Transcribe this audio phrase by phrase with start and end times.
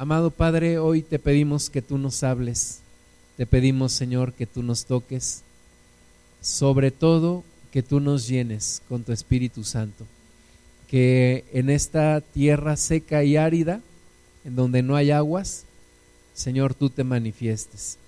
[0.00, 2.78] Amado Padre, hoy te pedimos que tú nos hables,
[3.36, 5.42] te pedimos Señor que tú nos toques,
[6.40, 10.06] sobre todo que tú nos llenes con tu Espíritu Santo,
[10.88, 13.82] que en esta tierra seca y árida,
[14.46, 15.66] en donde no hay aguas,
[16.32, 17.98] Señor, tú te manifiestes.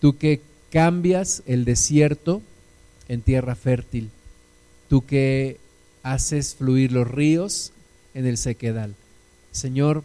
[0.00, 0.40] Tú que
[0.70, 2.40] cambias el desierto
[3.08, 4.08] en tierra fértil,
[4.88, 5.58] tú que
[6.02, 7.74] haces fluir los ríos
[8.14, 8.94] en el sequedal.
[9.52, 10.02] Señor,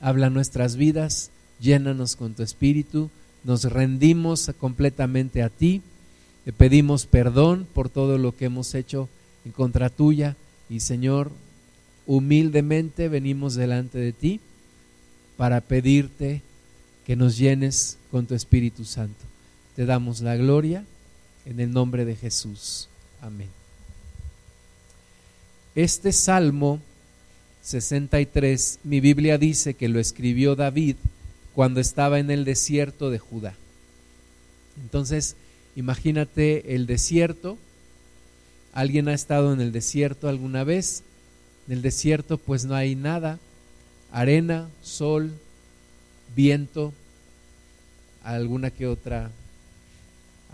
[0.00, 1.30] habla nuestras vidas,
[1.60, 3.10] llénanos con tu espíritu,
[3.44, 5.82] nos rendimos completamente a ti,
[6.44, 9.08] te pedimos perdón por todo lo que hemos hecho
[9.44, 10.36] en contra tuya
[10.68, 11.30] y Señor,
[12.06, 14.40] humildemente venimos delante de ti
[15.36, 16.42] para pedirte
[17.06, 19.24] que nos llenes con tu Espíritu Santo.
[19.76, 20.84] Te damos la gloria
[21.46, 22.88] en el nombre de Jesús.
[23.22, 23.48] Amén.
[25.74, 26.80] Este salmo
[27.68, 30.96] 63, mi Biblia dice que lo escribió David
[31.54, 33.54] cuando estaba en el desierto de Judá.
[34.80, 35.36] Entonces,
[35.76, 37.58] imagínate el desierto.
[38.72, 41.02] ¿Alguien ha estado en el desierto alguna vez?
[41.66, 43.38] En el desierto pues no hay nada,
[44.12, 45.30] arena, sol,
[46.34, 46.94] viento,
[48.22, 49.30] alguna que otra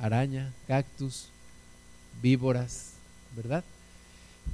[0.00, 1.28] araña, cactus,
[2.20, 2.94] víboras,
[3.36, 3.62] ¿verdad?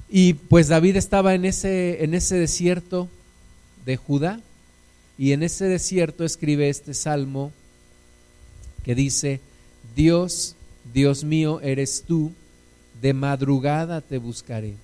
[0.09, 3.09] Y pues David estaba en ese, en ese desierto
[3.87, 4.41] de Judá
[5.17, 7.53] y en ese desierto escribe este salmo
[8.85, 9.41] que dice,
[9.95, 10.57] Dios,
[10.93, 12.33] Dios mío, eres tú,
[13.01, 14.75] de madrugada te buscaré.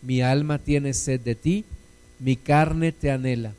[0.00, 1.64] Mi alma tiene sed de ti,
[2.20, 3.52] mi carne te anhela.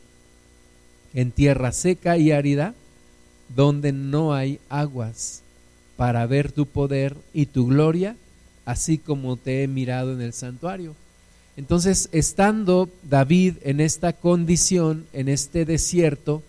[1.14, 2.73] En tierra seca y árida,
[3.56, 5.42] donde no hay aguas,
[5.98, 8.16] para ver tu poder y tu gloria
[8.66, 10.96] así como te he mirado en el santuario.
[11.58, 16.42] Entonces, estando David en esta condición, en este desierto,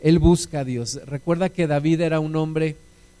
[0.00, 1.00] él busca a Dios.
[1.06, 2.76] Recuerda que David era un hombre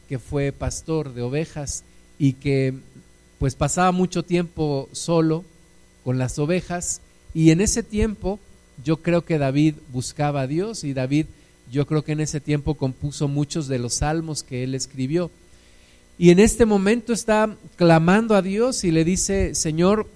[0.08, 1.82] que fue pastor de ovejas
[2.18, 2.74] y que
[3.38, 5.44] pues pasaba mucho tiempo solo
[6.04, 7.00] con las ovejas
[7.32, 8.38] y en ese tiempo
[8.84, 11.26] yo creo que David buscaba a Dios y David
[11.70, 15.30] yo creo que en ese tiempo compuso muchos de los salmos que él escribió.
[16.18, 20.08] Y en este momento está clamando a Dios y le dice, Señor,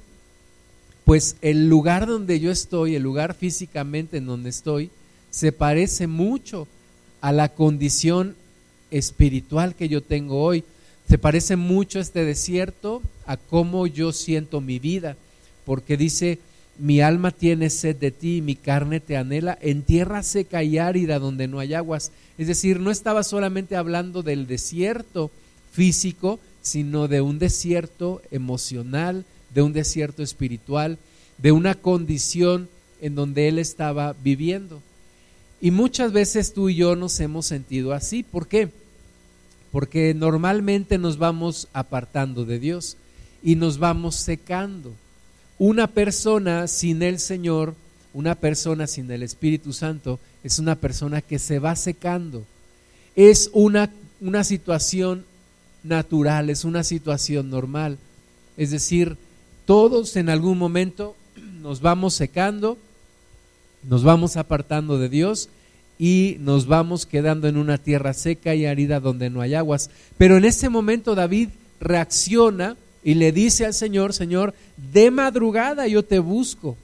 [1.04, 4.90] pues el lugar donde yo estoy, el lugar físicamente en donde estoy,
[5.30, 6.68] se parece mucho
[7.20, 8.36] a la condición
[8.90, 10.64] espiritual que yo tengo hoy.
[11.08, 15.16] Se parece mucho este desierto a cómo yo siento mi vida,
[15.64, 16.38] porque dice,
[16.78, 21.18] mi alma tiene sed de ti, mi carne te anhela en tierra seca y árida
[21.18, 22.12] donde no hay aguas.
[22.36, 25.30] Es decir, no estaba solamente hablando del desierto,
[25.72, 29.24] físico, sino de un desierto emocional,
[29.54, 30.98] de un desierto espiritual,
[31.38, 32.68] de una condición
[33.00, 34.82] en donde él estaba viviendo.
[35.60, 38.22] Y muchas veces tú y yo nos hemos sentido así.
[38.22, 38.70] ¿Por qué?
[39.72, 42.96] Porque normalmente nos vamos apartando de Dios
[43.42, 44.92] y nos vamos secando.
[45.58, 47.74] Una persona sin el Señor,
[48.14, 52.44] una persona sin el Espíritu Santo, es una persona que se va secando.
[53.16, 53.90] Es una,
[54.20, 55.24] una situación
[55.82, 57.98] natural, es una situación normal.
[58.56, 59.16] Es decir,
[59.66, 61.14] todos en algún momento
[61.60, 62.78] nos vamos secando,
[63.82, 65.48] nos vamos apartando de Dios
[65.98, 69.90] y nos vamos quedando en una tierra seca y árida donde no hay aguas.
[70.16, 71.50] Pero en ese momento David
[71.80, 74.54] reacciona y le dice al Señor, Señor,
[74.92, 76.76] de madrugada yo te busco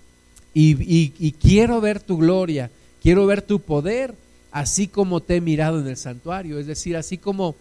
[0.52, 2.70] y, y quiero ver tu gloria,
[3.02, 4.14] quiero ver tu poder,
[4.52, 6.58] así como te he mirado en el santuario.
[6.58, 7.56] Es decir, así como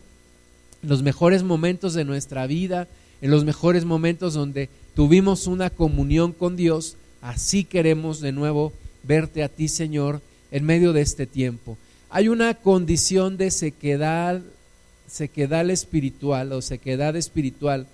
[0.83, 2.87] en los mejores momentos de nuestra vida,
[3.21, 8.73] en los mejores momentos donde tuvimos una comunión con Dios, así queremos de nuevo
[9.03, 10.21] verte a ti, Señor,
[10.51, 11.77] en medio de este tiempo.
[12.09, 14.41] Hay una condición de sequedad,
[15.09, 17.87] sequedad espiritual o sequedad espiritual,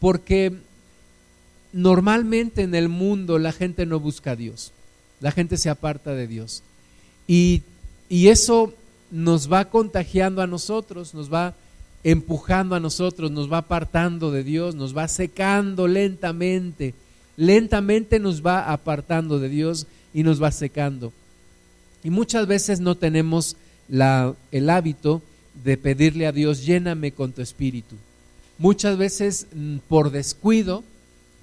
[0.00, 0.52] porque
[1.72, 4.72] normalmente en el mundo la gente no busca a Dios,
[5.20, 6.64] la gente se aparta de Dios.
[7.28, 7.62] Y,
[8.08, 8.74] y eso
[9.12, 11.54] nos va contagiando a nosotros, nos va
[12.06, 16.94] empujando a nosotros, nos va apartando de Dios, nos va secando lentamente,
[17.36, 21.12] lentamente nos va apartando de Dios y nos va secando.
[22.04, 23.56] Y muchas veces no tenemos
[23.90, 25.20] el hábito
[25.64, 27.96] de pedirle a Dios, lléname con tu espíritu.
[28.56, 30.84] Muchas veces mm, por descuido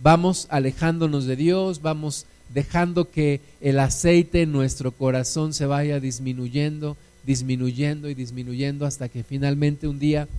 [0.02, 6.96] vamos alejándonos de Dios, vamos dejando que el aceite en nuestro corazón se vaya disminuyendo,
[7.26, 10.30] disminuyendo y disminuyendo hasta que finalmente un día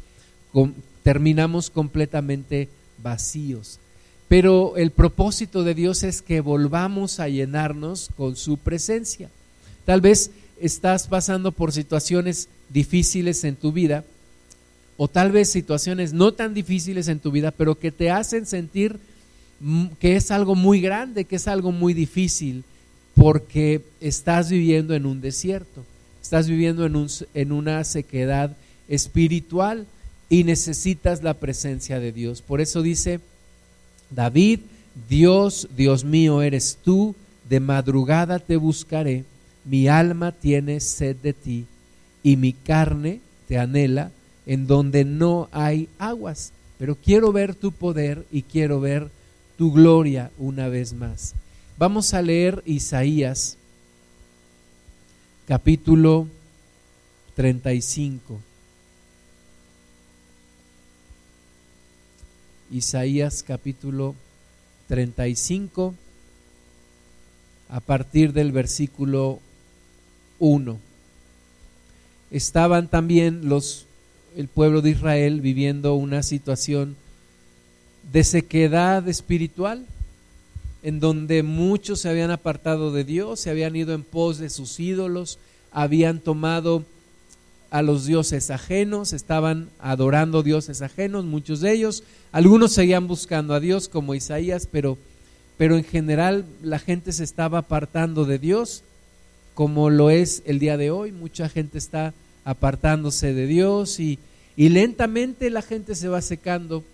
[1.02, 2.68] terminamos completamente
[3.02, 3.78] vacíos.
[4.28, 9.28] Pero el propósito de Dios es que volvamos a llenarnos con su presencia.
[9.84, 10.30] Tal vez
[10.60, 14.04] estás pasando por situaciones difíciles en tu vida,
[14.96, 18.98] o tal vez situaciones no tan difíciles en tu vida, pero que te hacen sentir
[19.98, 22.64] que es algo muy grande, que es algo muy difícil,
[23.14, 25.84] porque estás viviendo en un desierto,
[26.22, 28.56] estás viviendo en, un, en una sequedad
[28.88, 29.86] espiritual
[30.34, 32.42] y necesitas la presencia de Dios.
[32.42, 33.20] Por eso dice
[34.10, 34.58] David,
[35.08, 37.14] Dios, Dios mío eres tú,
[37.48, 39.22] de madrugada te buscaré,
[39.64, 41.66] mi alma tiene sed de ti
[42.24, 44.10] y mi carne te anhela
[44.44, 46.50] en donde no hay aguas.
[46.80, 49.10] Pero quiero ver tu poder y quiero ver
[49.56, 51.34] tu gloria una vez más.
[51.78, 53.56] Vamos a leer Isaías
[55.46, 56.26] capítulo
[57.36, 58.40] 35.
[62.70, 64.14] Isaías capítulo
[64.88, 65.94] 35
[67.68, 69.40] a partir del versículo
[70.38, 70.78] 1.
[72.30, 73.86] Estaban también los
[74.36, 76.96] el pueblo de Israel viviendo una situación
[78.12, 79.86] de sequedad espiritual,
[80.82, 84.80] en donde muchos se habían apartado de Dios, se habían ido en pos de sus
[84.80, 85.38] ídolos,
[85.70, 86.84] habían tomado
[87.74, 93.58] a los dioses ajenos, estaban adorando dioses ajenos, muchos de ellos, algunos seguían buscando a
[93.58, 94.96] Dios como Isaías, pero,
[95.58, 98.84] pero en general la gente se estaba apartando de Dios,
[99.54, 104.20] como lo es el día de hoy, mucha gente está apartándose de Dios y,
[104.56, 106.84] y lentamente la gente se va secando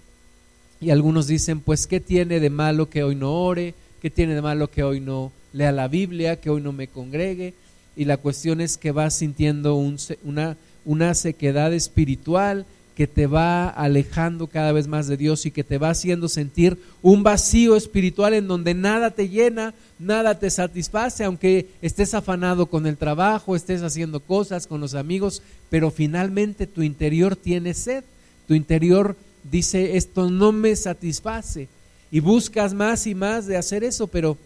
[0.81, 3.75] y algunos dicen, pues, ¿qué tiene de malo que hoy no ore?
[4.01, 6.41] ¿Qué tiene de malo que hoy no lea la Biblia?
[6.41, 7.53] Que hoy no me congregue.
[7.97, 12.67] Y la cuestión es que vas sintiendo una, una sequedad espiritual
[13.01, 16.77] que te va alejando cada vez más de Dios y que te va haciendo sentir
[17.01, 22.87] un vacío espiritual en donde nada te llena, nada te satisface, aunque estés afanado con
[22.87, 28.05] el trabajo, estés haciendo cosas con los amigos, pero finalmente tu interior tiene sed,
[28.47, 29.17] tu interior
[29.51, 31.69] dice, esto no me satisface.
[32.11, 34.37] Y buscas más y más de hacer eso, pero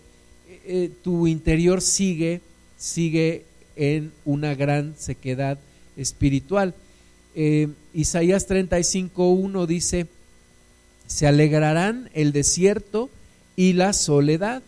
[0.48, 2.40] eh, eh, tu interior sigue,
[2.78, 3.44] sigue
[3.74, 5.58] en una gran sequedad
[5.96, 6.74] espiritual.
[7.34, 10.06] Eh, Isaías 35.1 dice,
[11.06, 13.10] se alegrarán el desierto
[13.56, 14.62] y la soledad.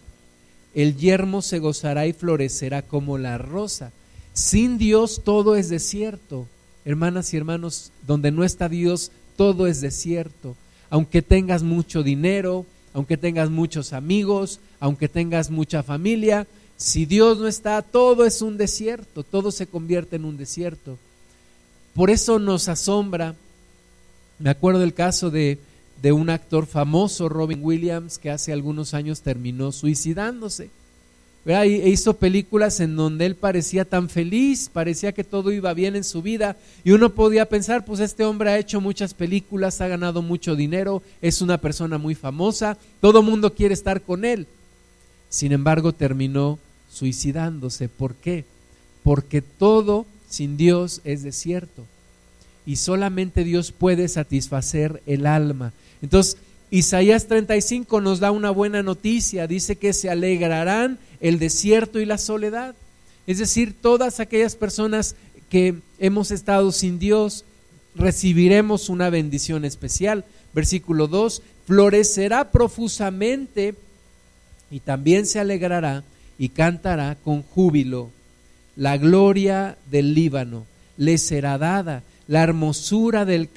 [0.74, 3.92] El yermo se gozará y florecerá como la rosa.
[4.34, 6.46] Sin Dios todo es desierto.
[6.84, 10.56] Hermanas y hermanos, donde no está Dios, todo es desierto.
[10.90, 16.46] Aunque tengas mucho dinero, aunque tengas muchos amigos, aunque tengas mucha familia,
[16.76, 20.98] si Dios no está, todo es un desierto, todo se convierte en un desierto.
[21.96, 23.34] Por eso nos asombra,
[24.38, 25.58] me acuerdo del caso de,
[26.02, 30.68] de un actor famoso, Robin Williams, que hace algunos años terminó suicidándose.
[31.46, 36.04] E hizo películas en donde él parecía tan feliz, parecía que todo iba bien en
[36.04, 40.20] su vida y uno podía pensar, pues este hombre ha hecho muchas películas, ha ganado
[40.20, 44.46] mucho dinero, es una persona muy famosa, todo mundo quiere estar con él.
[45.30, 46.58] Sin embargo, terminó
[46.92, 47.88] suicidándose.
[47.88, 48.44] ¿Por qué?
[49.02, 50.04] Porque todo
[50.36, 51.84] sin Dios es desierto
[52.66, 55.72] y solamente Dios puede satisfacer el alma.
[56.02, 56.36] Entonces,
[56.70, 62.18] Isaías 35 nos da una buena noticia, dice que se alegrarán el desierto y la
[62.18, 62.74] soledad.
[63.26, 65.14] Es decir, todas aquellas personas
[65.48, 67.44] que hemos estado sin Dios,
[67.94, 70.24] recibiremos una bendición especial.
[70.52, 73.74] Versículo 2, florecerá profusamente
[74.70, 76.04] y también se alegrará
[76.38, 78.10] y cantará con júbilo.
[78.76, 80.66] La gloria del Líbano
[80.96, 83.48] le será dada, la hermosura del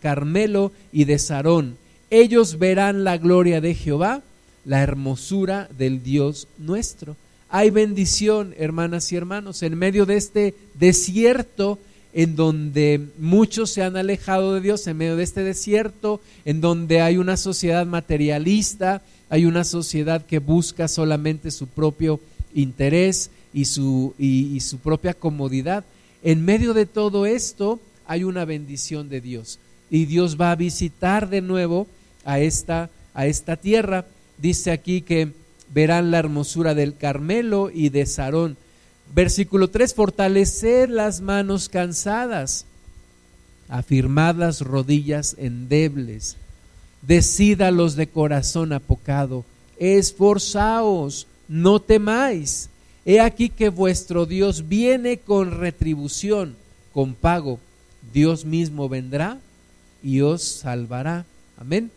[0.00, 1.76] Carmelo y de Sarón
[2.10, 4.22] ellos verán la gloria de Jehová,
[4.64, 7.16] la hermosura del Dios nuestro.
[7.50, 11.78] Hay bendición, hermanas y hermanos, en medio de este desierto
[12.14, 17.02] en donde muchos se han alejado de Dios, en medio de este desierto, en donde
[17.02, 22.20] hay una sociedad materialista, hay una sociedad que busca solamente su propio
[22.54, 25.84] interés y su, y su propia comodidad.
[26.22, 29.58] En medio de todo esto hay una bendición de Dios
[29.90, 31.86] y Dios va a visitar de nuevo
[32.24, 34.06] a esta, a esta tierra.
[34.38, 35.32] Dice aquí que
[35.72, 38.56] verán la hermosura del Carmelo y de Sarón.
[39.14, 42.66] Versículo 3, fortalecer las manos cansadas,
[43.68, 46.36] afirmad las rodillas endebles,
[47.72, 49.44] los de corazón apocado,
[49.78, 52.68] esforzaos, no temáis.
[53.08, 56.56] He aquí que vuestro Dios viene con retribución,
[56.92, 57.58] con pago.
[58.12, 59.38] Dios mismo vendrá
[60.02, 61.24] y os salvará.
[61.56, 61.90] Amén.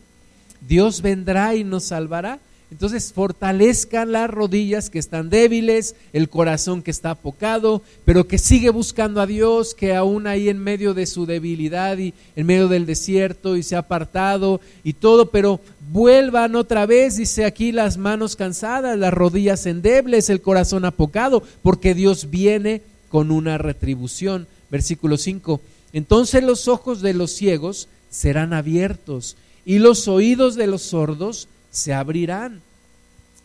[0.65, 2.39] Dios vendrá y nos salvará.
[2.71, 8.69] Entonces fortalezcan las rodillas que están débiles, el corazón que está apocado, pero que sigue
[8.69, 12.85] buscando a Dios, que aún ahí en medio de su debilidad y en medio del
[12.85, 15.59] desierto y se ha apartado y todo, pero
[15.91, 21.93] vuelvan otra vez, dice aquí las manos cansadas, las rodillas endebles, el corazón apocado, porque
[21.93, 24.47] Dios viene con una retribución.
[24.69, 25.59] Versículo 5.
[25.91, 31.93] Entonces los ojos de los ciegos serán abiertos y los oídos de los sordos se
[31.93, 32.61] abrirán.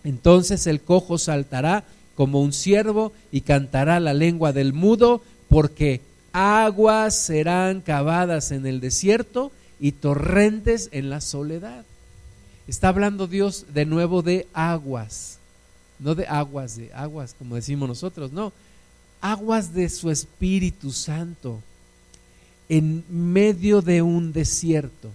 [0.05, 1.83] Entonces el cojo saltará
[2.15, 6.01] como un ciervo y cantará la lengua del mudo, porque
[6.33, 9.51] aguas serán cavadas en el desierto
[9.81, 11.85] y torrentes en la soledad.
[12.67, 15.39] Está hablando Dios de nuevo de aguas,
[15.99, 18.53] no de aguas, de aguas como decimos nosotros, no,
[19.21, 21.61] aguas de su Espíritu Santo
[22.69, 25.13] en medio de un desierto,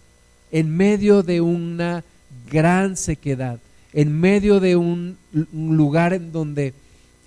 [0.51, 2.03] en medio de una
[2.49, 3.59] gran sequedad,
[3.93, 5.17] en medio de un,
[5.53, 6.73] lugar en donde,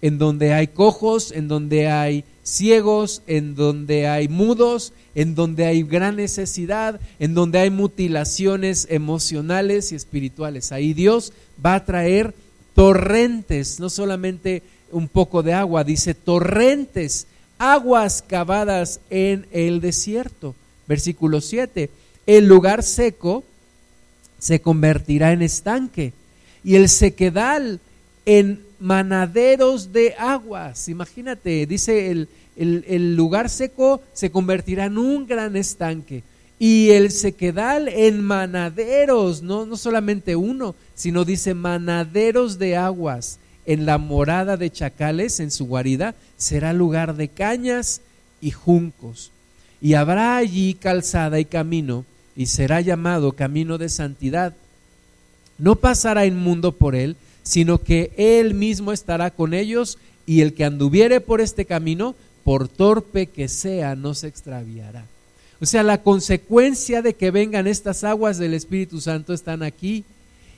[0.05, 5.83] en donde hay cojos, en donde hay ciegos, en donde hay mudos, en donde hay
[5.83, 10.73] gran necesidad, en donde hay mutilaciones emocionales y espirituales.
[10.73, 11.33] Ahí Dios
[11.65, 12.35] va a traer
[12.75, 20.55] torrentes, no solamente un poco de agua, dice torrentes, aguas cavadas en el desierto.
[20.87, 21.89] Versículo 7,
[22.27, 23.43] el lugar seco
[24.39, 26.13] se convertirá en estanque
[26.63, 27.81] y el sequedal
[28.27, 30.91] en manaderos de aguas.
[30.91, 36.23] Imagínate, dice el, el, lugar seco se convertirá en un gran estanque
[36.59, 43.39] y el sequedal en manaderos, no, no solamente uno, sino dice manaderos de aguas.
[43.67, 48.03] En la morada de chacales, en su guarida, será lugar de cañas
[48.43, 49.31] y juncos.
[49.81, 52.05] Y habrá allí calzada y camino
[52.37, 54.55] y será llamado camino de santidad.
[55.57, 60.65] No pasará inmundo por él, sino que él mismo estará con ellos y el que
[60.65, 65.05] anduviere por este camino, por torpe que sea, no se extraviará.
[65.61, 70.05] O sea, la consecuencia de que vengan estas aguas del Espíritu Santo están aquí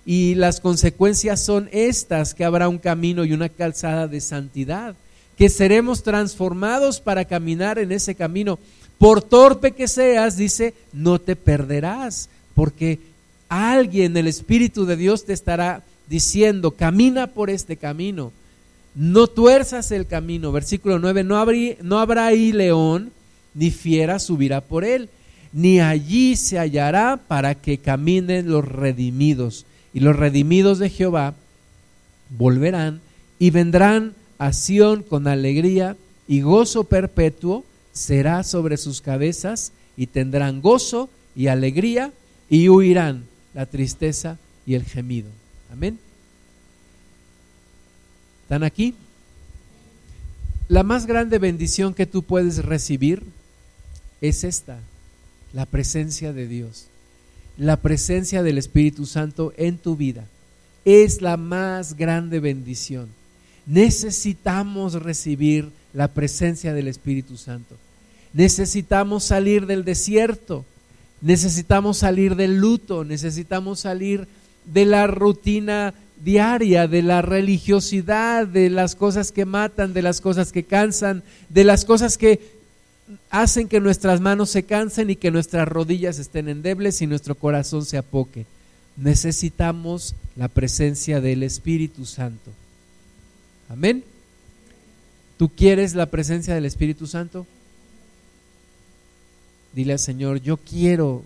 [0.07, 4.95] y las consecuencias son estas, que habrá un camino y una calzada de santidad,
[5.37, 8.59] que seremos transformados para caminar en ese camino.
[8.99, 13.01] Por torpe que seas, dice, no te perderás, porque
[13.49, 18.33] alguien, el Espíritu de Dios te estará diciendo, camina por este camino,
[18.95, 20.53] no tuerzas el camino.
[20.53, 21.45] Versículo 9, no,
[21.83, 23.13] no habrá ahí león,
[23.55, 25.09] ni fiera subirá por él,
[25.53, 29.67] ni allí se hallará para que caminen los redimidos.
[29.93, 31.35] Y los redimidos de Jehová
[32.31, 33.01] volverán
[33.39, 35.97] y vendrán a Sión con alegría
[36.29, 42.13] y gozo perpetuo será sobre sus cabezas y tendrán gozo y alegría
[42.51, 45.31] y huirán la tristeza y el gemido.
[45.73, 45.99] Amén.
[48.43, 48.95] ¿Están aquí?
[50.69, 53.23] La más grande bendición que tú puedes recibir
[54.21, 54.79] es esta,
[55.53, 56.87] la presencia de Dios,
[57.57, 60.25] la presencia del Espíritu Santo en tu vida.
[60.85, 63.09] Es la más grande bendición.
[63.67, 67.77] Necesitamos recibir la presencia del Espíritu Santo.
[68.33, 70.65] Necesitamos salir del desierto,
[71.21, 74.29] necesitamos salir del luto, necesitamos salir
[74.67, 80.53] de la rutina diaria, de la religiosidad, de las cosas que matan, de las cosas
[80.53, 82.57] que cansan, de las cosas que
[83.31, 87.85] hacen que nuestras manos se cansen y que nuestras rodillas estén endebles y nuestro corazón
[87.85, 88.47] se apoque.
[88.97, 92.51] Necesitamos la presencia del Espíritu Santo.
[93.69, 94.05] Amén.
[95.39, 97.47] ¿Tú quieres la presencia del Espíritu Santo?
[99.75, 101.23] Dile al Señor, yo quiero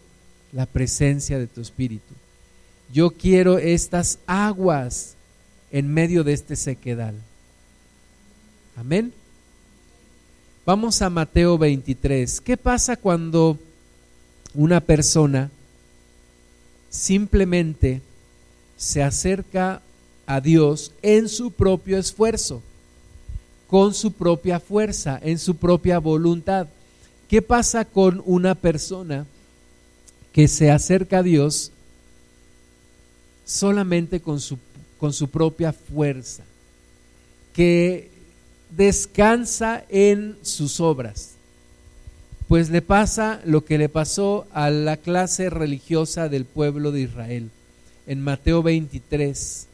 [0.52, 2.14] la presencia de tu Espíritu.
[2.92, 5.14] Yo quiero estas aguas
[5.70, 7.14] en medio de este sequedal.
[8.76, 9.12] Amén.
[10.66, 12.40] Vamos a Mateo 23.
[12.40, 13.58] ¿Qué pasa cuando
[14.54, 15.50] una persona
[16.88, 18.02] simplemente
[18.76, 19.82] se acerca
[20.26, 22.60] a Dios en su propio esfuerzo,
[23.68, 26.66] con su propia fuerza, en su propia voluntad?
[27.28, 29.26] ¿Qué pasa con una persona
[30.32, 31.70] que se acerca a Dios
[33.50, 34.58] solamente con su,
[34.98, 36.44] con su propia fuerza?
[37.52, 38.10] Que
[38.70, 41.32] descansa en sus obras.
[42.46, 47.50] Pues le pasa lo que le pasó a la clase religiosa del pueblo de Israel
[48.06, 49.66] en Mateo 23,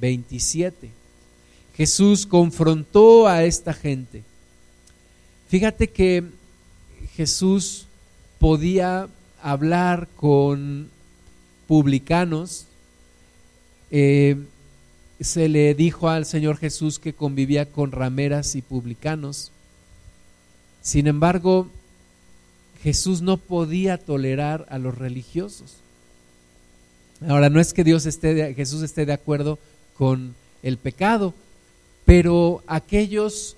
[0.00, 0.90] 27.
[1.76, 4.22] Jesús confrontó a esta gente.
[5.48, 6.24] Fíjate que
[7.14, 7.86] Jesús
[8.38, 9.08] podía
[9.42, 10.88] hablar con
[11.66, 12.65] publicanos,
[13.90, 14.36] eh,
[15.20, 19.50] se le dijo al Señor Jesús que convivía con rameras y publicanos.
[20.82, 21.68] Sin embargo,
[22.82, 25.76] Jesús no podía tolerar a los religiosos.
[27.26, 29.58] Ahora, no es que Dios esté Jesús esté de acuerdo
[29.96, 31.32] con el pecado,
[32.04, 33.56] pero aquellos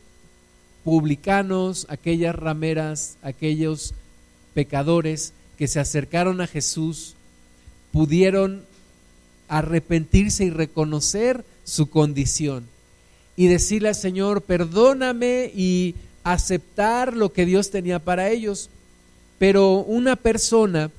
[0.85, 3.95] publicanos, aquellas rameras, aquellos
[4.55, 7.15] pecadores que se acercaron a Jesús
[7.93, 8.63] pudieron
[9.49, 12.67] arrepentirse y reconocer su condición
[13.39, 18.69] y decirle al Señor, perdóname y aceptar lo que Dios tenía para ellos.
[19.39, 20.91] Pero una persona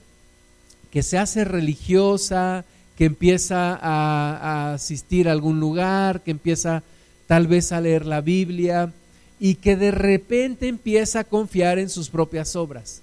[0.89, 2.63] que se hace religiosa,
[2.98, 6.82] que empieza a, asistir a algún lugar, que empieza
[7.27, 8.94] tal vez a leer la Biblia
[9.39, 13.01] y que de repente empieza a confiar en sus propias obras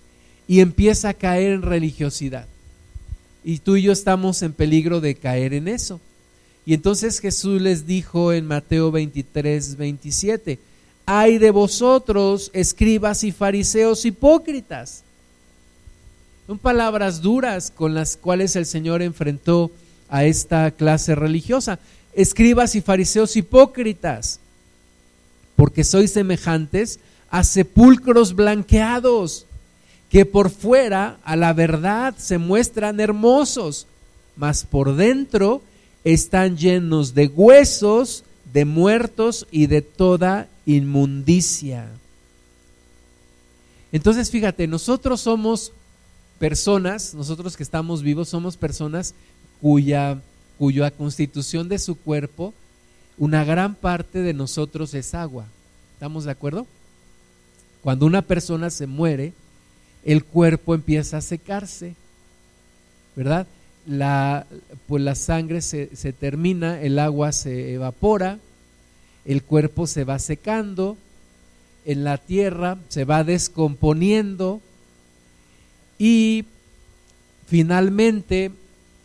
[0.48, 2.46] y empieza a caer en religiosidad.
[3.48, 6.00] Y tú y yo estamos en peligro de caer en eso.
[6.66, 10.58] Y entonces Jesús les dijo en Mateo 23, 27,
[11.06, 15.04] hay de vosotros, escribas y fariseos hipócritas.
[16.48, 19.70] Son palabras duras con las cuales el Señor enfrentó
[20.08, 21.78] a esta clase religiosa.
[22.14, 24.40] Escribas y fariseos hipócritas,
[25.54, 26.98] porque sois semejantes
[27.30, 29.45] a sepulcros blanqueados
[30.10, 33.86] que por fuera a la verdad se muestran hermosos,
[34.36, 35.62] mas por dentro
[36.04, 41.88] están llenos de huesos, de muertos y de toda inmundicia.
[43.92, 45.72] Entonces, fíjate, nosotros somos
[46.38, 49.14] personas, nosotros que estamos vivos, somos personas
[49.60, 50.20] cuya,
[50.58, 52.52] cuya constitución de su cuerpo,
[53.18, 55.46] una gran parte de nosotros es agua.
[55.94, 56.66] ¿Estamos de acuerdo?
[57.82, 59.32] Cuando una persona se muere,
[60.06, 61.94] el cuerpo empieza a secarse,
[63.16, 63.48] ¿verdad?
[63.88, 64.46] La,
[64.86, 68.38] pues la sangre se, se termina, el agua se evapora,
[69.24, 70.96] el cuerpo se va secando,
[71.84, 74.60] en la tierra se va descomponiendo
[75.98, 76.44] y
[77.48, 78.52] finalmente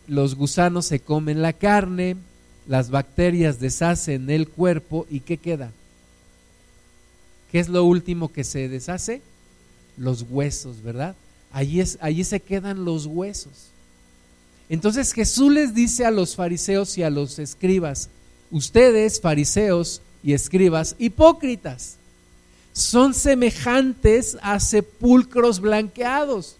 [0.06, 2.16] los gusanos se comen la carne,
[2.68, 5.72] las bacterias deshacen el cuerpo y ¿qué queda?
[7.50, 9.20] ¿Qué es lo último que se deshace?
[9.96, 11.14] Los huesos, ¿verdad?
[11.52, 13.68] Allí, es, allí se quedan los huesos.
[14.68, 18.08] Entonces Jesús les dice a los fariseos y a los escribas,
[18.50, 21.96] ustedes fariseos y escribas, hipócritas,
[22.72, 26.56] son semejantes a sepulcros blanqueados,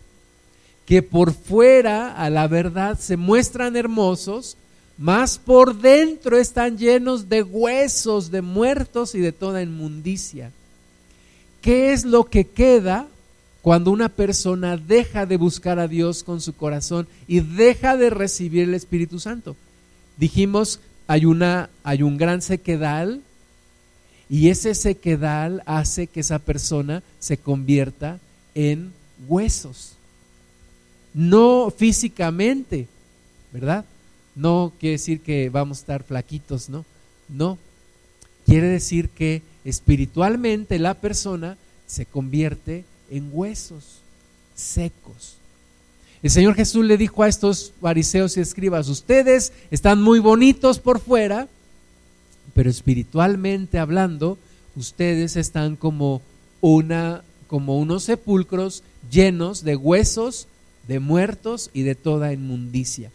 [0.84, 4.56] que por fuera a la verdad se muestran hermosos,
[4.98, 10.50] mas por dentro están llenos de huesos, de muertos y de toda inmundicia.
[11.62, 13.06] ¿Qué es lo que queda
[13.62, 18.64] cuando una persona deja de buscar a Dios con su corazón y deja de recibir
[18.64, 19.56] el Espíritu Santo.
[20.16, 23.22] Dijimos, hay, una, hay un gran sequedal
[24.28, 28.18] y ese sequedal hace que esa persona se convierta
[28.56, 28.92] en
[29.28, 29.92] huesos.
[31.14, 32.88] No físicamente,
[33.52, 33.84] ¿verdad?
[34.34, 36.84] No quiere decir que vamos a estar flaquitos, ¿no?
[37.28, 37.58] No.
[38.44, 44.00] Quiere decir que espiritualmente la persona se convierte en huesos
[44.54, 45.36] secos.
[46.22, 50.98] El Señor Jesús le dijo a estos fariseos y escribas, ustedes están muy bonitos por
[50.98, 51.48] fuera,
[52.54, 54.38] pero espiritualmente hablando,
[54.76, 56.22] ustedes están como
[56.60, 60.48] una como unos sepulcros llenos de huesos,
[60.88, 63.10] de muertos y de toda inmundicia.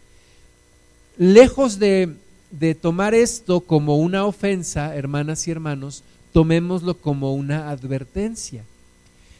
[1.16, 2.14] Lejos de,
[2.52, 8.62] de tomar esto como una ofensa, hermanas y hermanos, tomémoslo como una advertencia.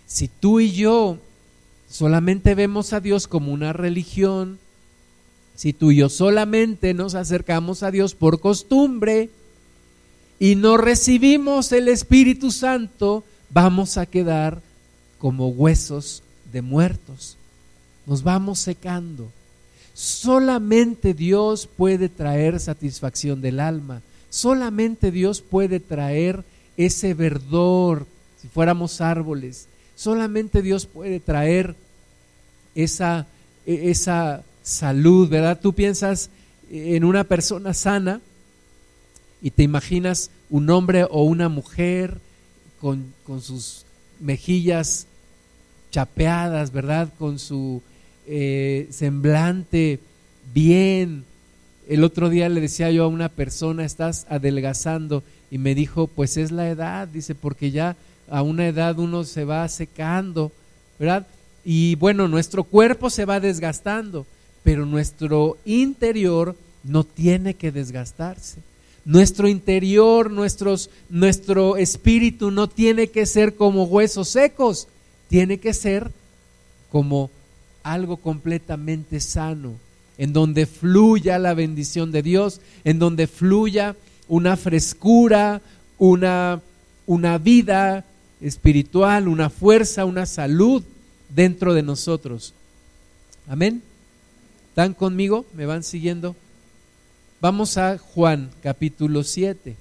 [0.08, 1.18] Si tú y yo
[1.88, 4.58] solamente vemos a Dios como una religión,
[5.54, 9.28] si tú y yo solamente nos acercamos a Dios por costumbre
[10.40, 14.62] y no recibimos el Espíritu Santo, vamos a quedar
[15.18, 17.36] como huesos de muertos.
[18.06, 19.30] Nos vamos secando.
[19.92, 24.00] Solamente Dios puede traer satisfacción del alma.
[24.30, 26.44] Solamente Dios puede traer
[26.78, 28.06] ese verdor,
[28.40, 29.66] si fuéramos árboles,
[29.98, 31.74] Solamente Dios puede traer
[32.76, 33.26] esa,
[33.66, 35.58] e, esa salud, ¿verdad?
[35.60, 36.30] Tú piensas
[36.70, 38.20] en una persona sana
[39.42, 42.20] y te imaginas un hombre o una mujer
[42.80, 43.86] con, sus
[44.20, 45.08] mejillas
[45.90, 47.08] chapeadas, ¿verdad?
[47.18, 47.82] Con su
[48.28, 49.98] eh, semblante
[50.54, 51.24] bien.
[51.88, 56.36] El otro día le decía yo a una persona, estás adelgazando, y me dijo, pues
[56.36, 57.96] es la edad, dice, porque ya
[58.30, 60.52] a una edad uno se va secando,
[60.98, 61.26] ¿verdad?
[61.64, 64.26] Y bueno, nuestro cuerpo se va desgastando,
[64.62, 68.60] pero nuestro interior no tiene que desgastarse.
[69.04, 74.88] Nuestro interior, nuestros, nuestro espíritu no tiene que ser como huesos secos,
[75.28, 76.10] tiene que ser
[76.90, 77.30] como
[77.82, 79.74] algo completamente sano,
[80.18, 85.62] en donde fluya la bendición de Dios, en donde fluya una frescura,
[85.98, 86.60] una,
[87.06, 88.04] una vida
[88.40, 90.82] espiritual, una fuerza, una salud
[91.28, 92.54] dentro de nosotros.
[93.48, 93.82] Amén.
[94.70, 95.44] ¿Están conmigo?
[95.54, 96.36] ¿Me van siguiendo?
[97.40, 99.76] Vamos a Juan capítulo 7.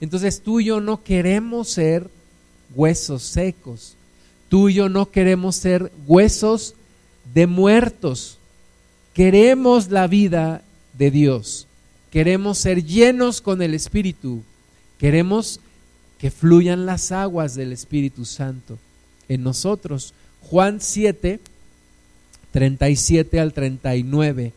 [0.00, 2.10] Entonces tú y yo no queremos ser
[2.74, 3.96] huesos secos.
[4.48, 6.74] Tú y yo no queremos ser huesos
[7.34, 8.38] de muertos.
[9.14, 10.62] Queremos la vida
[10.96, 11.66] de Dios.
[12.10, 14.42] Queremos ser llenos con el Espíritu.
[14.98, 15.60] Queremos
[16.18, 18.78] que fluyan las aguas del Espíritu Santo
[19.28, 20.14] en nosotros.
[20.42, 21.40] Juan 7,
[22.52, 24.52] 37 al 39.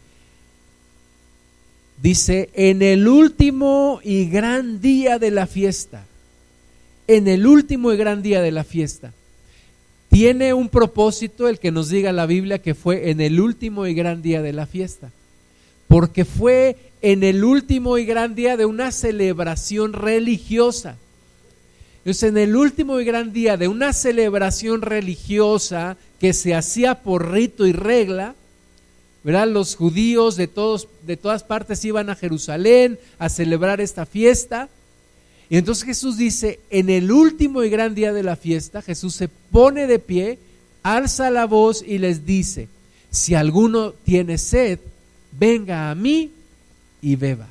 [2.01, 6.05] Dice, en el último y gran día de la fiesta,
[7.07, 9.11] en el último y gran día de la fiesta,
[10.09, 13.93] tiene un propósito el que nos diga la Biblia que fue en el último y
[13.93, 15.11] gran día de la fiesta,
[15.87, 20.97] porque fue en el último y gran día de una celebración religiosa.
[21.99, 27.31] Entonces, en el último y gran día de una celebración religiosa que se hacía por
[27.31, 28.35] rito y regla,
[29.23, 29.47] ¿verdad?
[29.47, 34.69] Los judíos de, todos, de todas partes iban a Jerusalén a celebrar esta fiesta.
[35.49, 39.27] Y entonces Jesús dice, en el último y gran día de la fiesta, Jesús se
[39.27, 40.39] pone de pie,
[40.83, 42.69] alza la voz y les dice,
[43.11, 44.79] si alguno tiene sed,
[45.37, 46.31] venga a mí
[47.01, 47.47] y beba.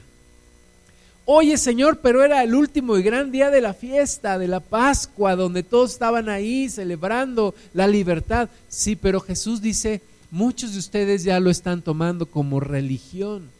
[1.30, 5.36] Oye Señor, pero era el último y gran día de la fiesta, de la Pascua,
[5.36, 8.48] donde todos estaban ahí celebrando la libertad.
[8.70, 13.50] Sí, pero Jesús dice, muchos de ustedes ya lo están tomando como religión.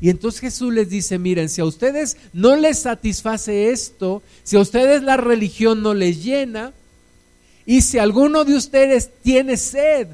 [0.00, 4.60] Y entonces Jesús les dice, miren, si a ustedes no les satisface esto, si a
[4.60, 6.72] ustedes la religión no les llena,
[7.66, 10.06] y si alguno de ustedes tiene sed,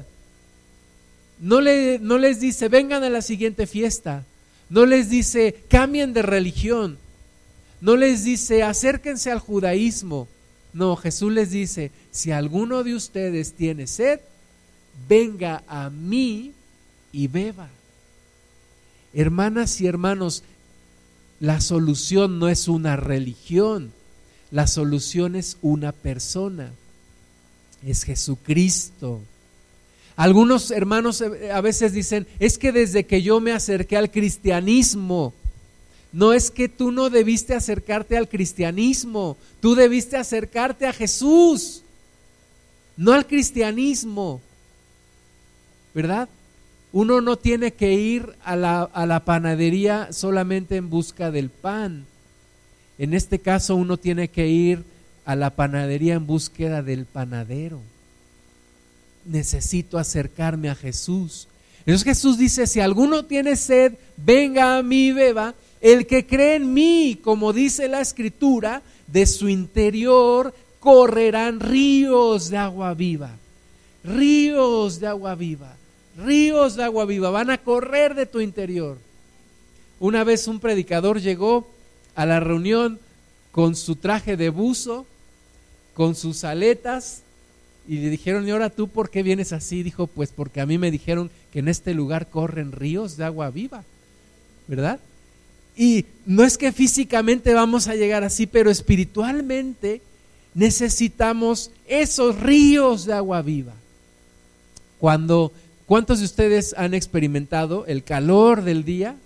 [1.39, 4.25] no, le, no les dice, vengan a la siguiente fiesta,
[4.73, 6.97] no les dice, cambien de religión.
[7.79, 10.27] No les dice, acérquense al judaísmo.
[10.73, 14.19] No, Jesús les dice, si alguno de ustedes tiene sed,
[15.07, 16.53] venga a mí
[17.11, 17.69] y beba.
[19.13, 20.41] Hermanas y hermanos,
[21.39, 23.91] la solución no es una religión,
[24.49, 26.71] la solución es una persona,
[27.85, 29.21] es Jesucristo.
[30.15, 35.33] Algunos hermanos eh, a veces dicen, es que desde que yo me acerqué al cristianismo,
[36.11, 41.81] no es que tú no debiste acercarte al cristianismo, tú debiste acercarte a Jesús,
[42.95, 44.39] no al cristianismo,
[45.95, 46.29] ¿verdad?
[46.91, 52.05] Uno no tiene que ir a la, a la panadería solamente en busca del pan.
[52.99, 54.83] En este caso uno tiene que ir
[55.25, 57.79] a la panadería en búsqueda del panadero
[59.25, 61.47] necesito acercarme a Jesús.
[61.79, 65.53] Entonces Jesús dice, si alguno tiene sed, venga a mí beba.
[65.81, 72.57] El que cree en mí, como dice la escritura, de su interior correrán ríos de
[72.57, 73.31] agua viva.
[74.03, 75.75] Ríos de agua viva.
[76.17, 77.29] Ríos de agua viva.
[77.31, 78.97] Van a correr de tu interior.
[79.99, 81.67] Una vez un predicador llegó
[82.15, 82.99] a la reunión
[83.51, 85.05] con su traje de buzo,
[85.93, 87.23] con sus aletas,
[87.87, 89.83] y le dijeron, ¿y ahora tú por qué vienes así?
[89.83, 93.49] Dijo, pues porque a mí me dijeron que en este lugar corren ríos de agua
[93.49, 93.83] viva,
[94.67, 94.99] ¿verdad?
[95.75, 100.01] Y no es que físicamente vamos a llegar así, pero espiritualmente
[100.53, 103.73] necesitamos esos ríos de agua viva.
[104.99, 105.51] Cuando,
[105.85, 109.17] ¿cuántos de ustedes han experimentado el calor del día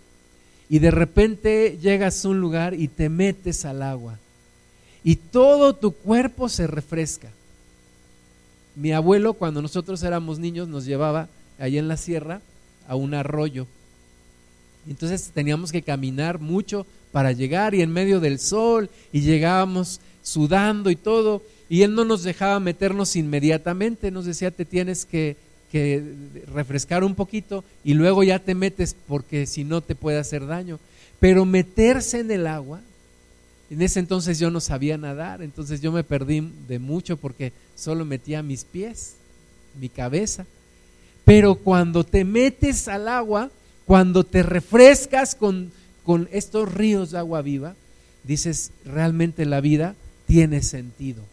[0.70, 4.18] y de repente llegas a un lugar y te metes al agua
[5.04, 7.30] y todo tu cuerpo se refresca?
[8.78, 12.42] Mi abuelo, cuando nosotros éramos niños, nos llevaba allá en la sierra
[12.88, 13.66] a un arroyo.
[14.88, 20.92] Entonces teníamos que caminar mucho para llegar y en medio del sol y llegábamos sudando
[20.92, 21.42] y todo.
[21.70, 25.38] Y él no nos dejaba meternos inmediatamente, nos decía, te tienes que,
[25.72, 26.04] que
[26.54, 30.80] refrescar un poquito y luego ya te metes porque si no te puede hacer daño.
[31.20, 32.82] Pero meterse en el agua
[33.70, 38.06] en ese entonces yo no sabía nadar, entonces yo me perdí de mucho porque solo
[38.06, 39.16] metía mis pies,
[39.80, 40.46] mi cabeza.
[41.26, 43.52] Pero cuando te metes al agua,
[43.86, 45.72] cuando te refrescas con,
[46.06, 47.76] con estos ríos de agua viva,
[48.24, 51.24] dices, realmente la vida tiene sentido.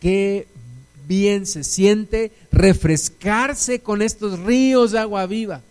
[0.00, 0.46] Qué
[1.08, 5.62] bien se siente refrescarse con estos ríos de agua viva.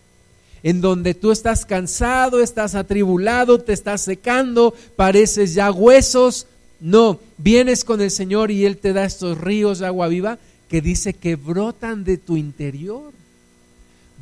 [0.62, 6.46] En donde tú estás cansado, estás atribulado, te estás secando, pareces ya huesos.
[6.80, 10.38] No, vienes con el Señor y Él te da estos ríos de agua viva
[10.68, 13.12] que dice que brotan de tu interior.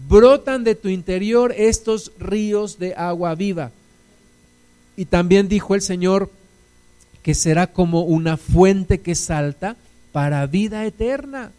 [0.08, 3.70] Brotan de tu interior estos ríos de agua viva.
[4.96, 6.30] Y también dijo el Señor
[7.22, 9.76] que será como una fuente que salta
[10.12, 11.52] para vida eterna.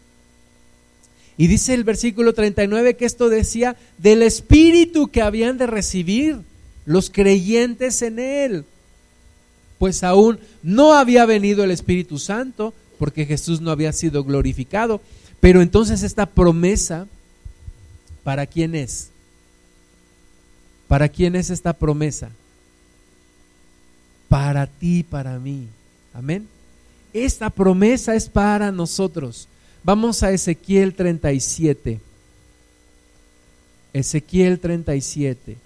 [1.38, 6.38] Y dice el versículo 39 que esto decía del espíritu que habían de recibir
[6.86, 8.64] los creyentes en él.
[9.78, 15.02] Pues aún no había venido el Espíritu Santo porque Jesús no había sido glorificado.
[15.40, 17.06] Pero entonces esta promesa,
[18.24, 19.10] ¿para quién es?
[20.88, 22.30] ¿Para quién es esta promesa?
[24.28, 25.66] Para ti, para mí.
[26.14, 26.48] Amén.
[27.12, 29.48] Esta promesa es para nosotros.
[29.86, 32.00] Vamos a Ezequiel 37.
[33.92, 35.56] Ezequiel 37.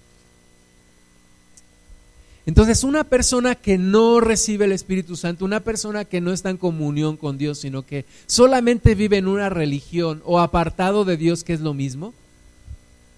[2.45, 6.57] Entonces, una persona que no recibe el Espíritu Santo, una persona que no está en
[6.57, 11.53] comunión con Dios, sino que solamente vive en una religión o apartado de Dios, que
[11.53, 12.13] es lo mismo,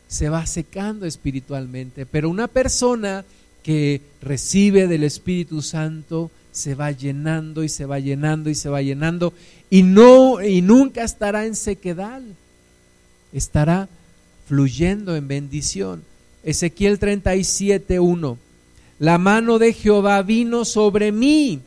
[0.08, 2.06] se va secando espiritualmente.
[2.06, 3.26] Pero una persona
[3.62, 8.82] que recibe del Espíritu Santo, se va llenando y se va llenando y se va
[8.82, 9.34] llenando
[9.70, 12.22] y no y nunca estará en sequedad.
[13.34, 13.90] Estará
[14.48, 16.04] fluyendo en bendición.
[16.44, 18.38] Ezequiel 37:1.
[19.00, 21.60] La mano de Jehová vino sobre mí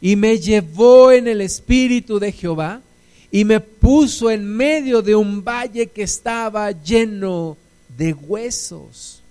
[0.00, 2.82] y me llevó en el espíritu de Jehová
[3.30, 7.56] y me puso en medio de un valle que estaba lleno
[7.96, 9.22] de huesos,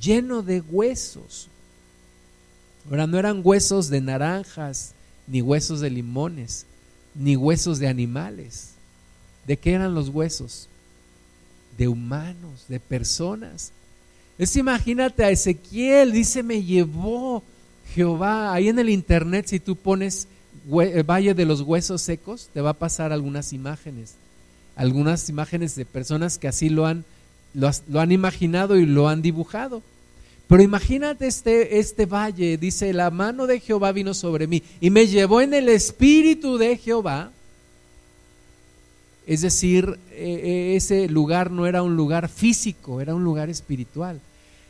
[0.00, 1.48] lleno de huesos.
[2.88, 4.94] Ahora no eran huesos de naranjas,
[5.26, 6.66] ni huesos de limones,
[7.14, 8.70] ni huesos de animales.
[9.46, 10.68] ¿De qué eran los huesos?
[11.78, 13.72] De humanos, de personas.
[14.38, 17.42] Es imagínate a Ezequiel, dice, me llevó
[17.94, 18.52] Jehová.
[18.52, 20.26] Ahí en el internet, si tú pones
[20.80, 24.14] eh, Valle de los Huesos Secos, te va a pasar algunas imágenes.
[24.74, 27.04] Algunas imágenes de personas que así lo han,
[27.54, 29.82] lo han imaginado y lo han dibujado.
[30.52, 35.06] Pero imagínate este, este valle, dice, la mano de Jehová vino sobre mí y me
[35.06, 37.30] llevó en el espíritu de Jehová.
[39.26, 44.20] Es decir, e, e, ese lugar no era un lugar físico, era un lugar espiritual.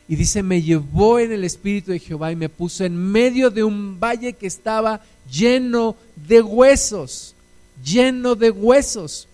[0.06, 3.64] Y dice, me llevó en el espíritu de Jehová y me puso en medio de
[3.64, 5.96] un valle que estaba lleno
[6.28, 7.34] de huesos,
[7.84, 9.26] lleno de huesos.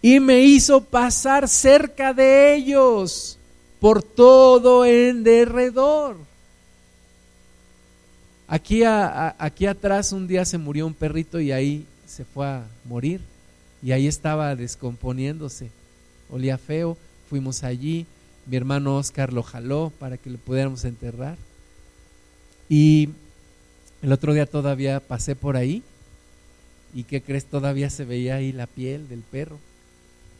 [0.00, 3.38] Y me hizo pasar cerca de ellos
[3.84, 6.16] por todo en derredor.
[8.48, 13.20] Aquí, aquí atrás un día se murió un perrito y ahí se fue a morir
[13.82, 15.68] y ahí estaba descomponiéndose.
[16.30, 16.96] Olía feo,
[17.28, 18.06] fuimos allí,
[18.46, 21.36] mi hermano Oscar lo jaló para que le pudiéramos enterrar.
[22.70, 23.10] Y
[24.00, 25.82] el otro día todavía pasé por ahí
[26.94, 27.44] y ¿qué crees?
[27.44, 29.58] Todavía se veía ahí la piel del perro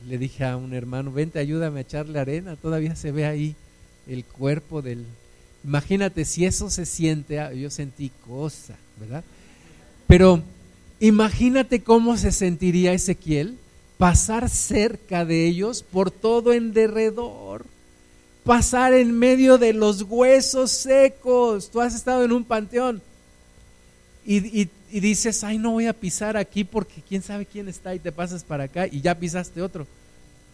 [0.07, 3.55] le dije a un hermano, vente, ayúdame a echarle arena, todavía se ve ahí
[4.07, 5.05] el cuerpo del...
[5.65, 9.25] Imagínate si eso se siente, ah, yo sentí cosa, ¿verdad?
[10.07, 10.43] Pero
[11.01, 13.57] imagínate cómo se sentiría Ezequiel
[13.97, 17.65] pasar cerca de ellos por todo en derredor,
[18.45, 21.71] pasar en medio de los huesos secos.
[21.71, 23.01] Tú has estado en un panteón
[24.27, 27.99] y, y dices, ay, no voy a pisar aquí porque quién sabe quién está y
[27.99, 29.89] te pasas para acá y ya pisaste otro,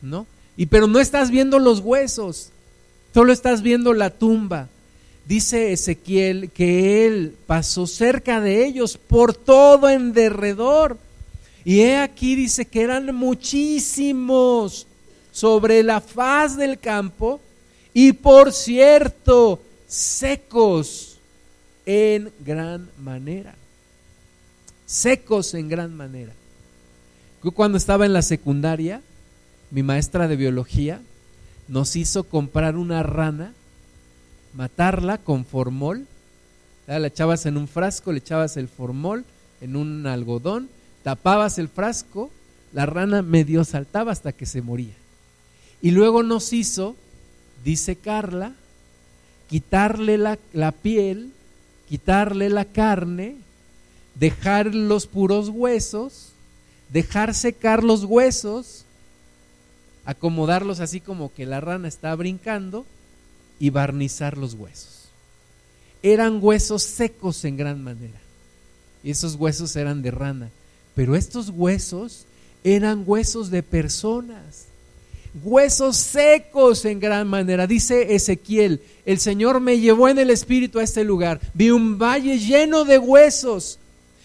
[0.00, 0.26] ¿no?
[0.56, 2.48] Y pero no estás viendo los huesos,
[3.12, 4.68] solo estás viendo la tumba.
[5.26, 10.96] Dice Ezequiel que él pasó cerca de ellos por todo en derredor.
[11.64, 14.87] Y he aquí dice que eran muchísimos
[15.33, 17.40] sobre la faz del campo
[17.92, 21.18] y por cierto secos
[21.85, 23.60] en gran manera
[24.90, 26.33] secos en gran manera.
[27.44, 29.03] Yo cuando estaba en la secundaria,
[29.70, 31.00] mi maestra de biología
[31.68, 33.53] nos hizo comprar una rana,
[34.53, 36.07] matarla con formol,
[36.88, 39.24] la echabas en un frasco, le echabas el formol
[39.61, 40.68] en un algodón,
[41.05, 42.29] tapabas el frasco,
[42.72, 44.94] la rana medio saltaba hasta que se moría.
[45.81, 46.96] Y luego nos hizo
[47.64, 48.55] disecarla,
[49.48, 51.31] quitarle la piel,
[51.88, 53.37] quitarle la carne,
[54.20, 56.33] dejar los puros huesos,
[56.92, 58.85] dejar secar los huesos,
[60.04, 62.85] acomodarlos así como que la rana está brincando
[63.59, 65.09] y barnizar los huesos.
[66.02, 68.20] Eran huesos secos en gran manera.
[69.02, 70.50] Y esos huesos eran de rana.
[70.94, 72.26] Pero estos huesos
[72.62, 74.66] eran huesos de personas.
[75.44, 77.66] huesos secos en gran manera.
[77.66, 81.40] Dice Ezequiel, el Señor me llevó en el espíritu a este lugar.
[81.54, 83.79] Vi un valle lleno de huesos.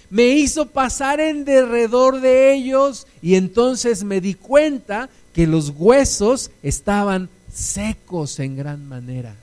[0.09, 6.51] Me hizo pasar en derredor de ellos y entonces me di cuenta que los huesos
[6.63, 9.35] estaban secos en gran manera.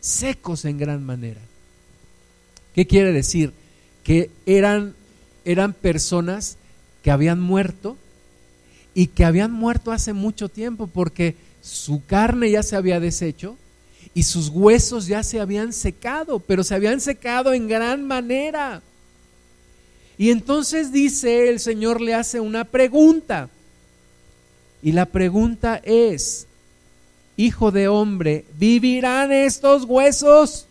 [0.00, 1.40] Secos en gran manera.
[2.74, 3.52] ¿Qué quiere decir?
[4.04, 4.94] Que eran,
[5.44, 6.56] eran personas
[7.02, 7.96] que habían muerto
[8.94, 13.56] y que habían muerto hace mucho tiempo porque su carne ya se había deshecho
[14.14, 18.82] y sus huesos ya se habían secado, pero se habían secado en gran manera.
[20.18, 23.48] Y entonces dice, el Señor le hace una pregunta.
[24.82, 26.48] Y la pregunta es,
[27.38, 30.66] Hijo de hombre, ¿vivirán estos huesos?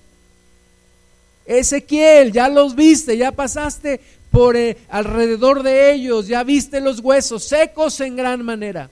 [1.46, 7.46] Ezequiel, ya los viste, ya pasaste por eh, alrededor de ellos, ya viste los huesos
[7.46, 8.90] secos en gran manera.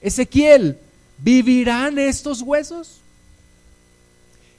[0.00, 0.78] Ezequiel,
[1.18, 3.02] ¿vivirán estos huesos?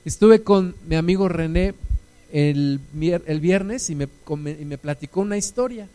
[0.06, 1.74] Estuve con mi amigo René
[2.36, 4.08] el, viernes y me,
[4.78, 5.88] platicó una historia.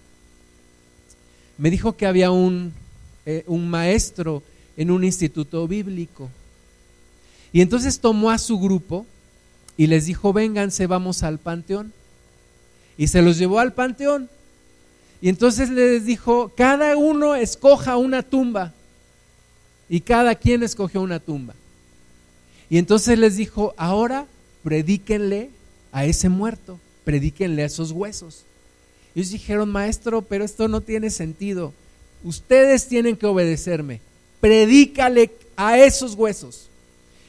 [1.59, 2.73] Me dijo que había un,
[3.27, 4.43] eh, un maestro
[4.79, 6.31] en un instituto bíblico.
[7.53, 9.05] Y entonces tomó a su grupo
[9.77, 11.93] y les dijo, vénganse, vamos al panteón
[12.97, 14.31] y se los llevó al panteón.
[15.21, 18.73] Y entonces les dijo, cada uno escoja una tumba.
[19.91, 21.55] Y cada quien escogió una tumba.
[22.71, 24.27] Y entonces les dijo, ahora
[24.63, 25.51] predíquenle
[25.93, 28.45] a ese muerto, predíquenle a esos huesos.
[29.15, 31.73] Y ellos dijeron, maestro, pero esto no tiene sentido.
[32.23, 34.01] Ustedes tienen que obedecerme.
[34.41, 36.71] Predícale a esos huesos.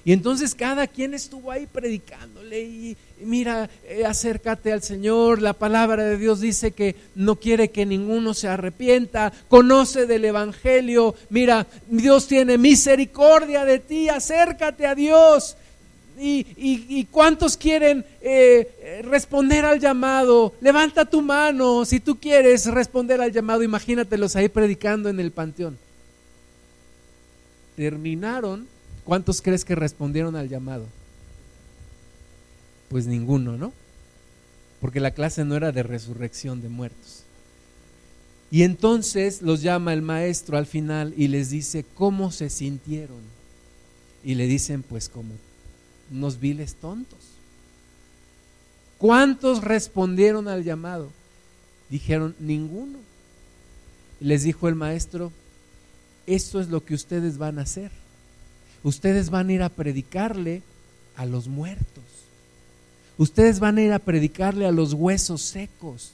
[0.03, 6.03] Y entonces cada quien estuvo ahí predicándole y, mira, eh, acércate al Señor, la palabra
[6.03, 12.27] de Dios dice que no quiere que ninguno se arrepienta, conoce del Evangelio, mira, Dios
[12.27, 15.55] tiene misericordia de ti, acércate a Dios.
[16.19, 23.31] Y, cuántos quieren eh, responder al llamado, levanta tu mano si tú quieres responder al
[23.31, 25.77] llamado, imagínatelos ahí predicando en el panteón.
[27.75, 28.67] Terminaron
[29.03, 30.85] ¿Cuántos crees que respondieron al llamado?
[32.89, 33.73] Pues ninguno, ¿no?
[34.79, 37.23] Porque la clase no era de resurrección de muertos.
[38.51, 43.21] Y entonces los llama el maestro al final y les dice cómo se sintieron.
[44.23, 45.33] Y le dicen pues como
[46.11, 47.19] unos viles tontos.
[48.97, 51.09] ¿Cuántos respondieron al llamado?
[51.89, 52.99] Dijeron ninguno.
[54.19, 55.31] Les dijo el maestro,
[56.27, 57.91] esto es lo que ustedes van a hacer
[58.83, 60.61] ustedes van a ir a predicarle
[61.15, 62.03] a los muertos.
[63.17, 66.11] Ustedes van a ir a predicarle a los huesos secos.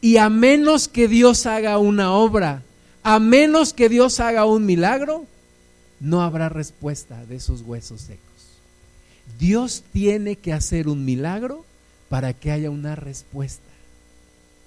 [0.00, 2.62] Y a menos que Dios haga una obra,
[3.02, 5.24] a menos que Dios haga un milagro,
[6.00, 8.33] no habrá respuesta de esos huesos secos.
[9.38, 11.64] Dios tiene que hacer un milagro
[12.08, 13.62] para que haya una respuesta.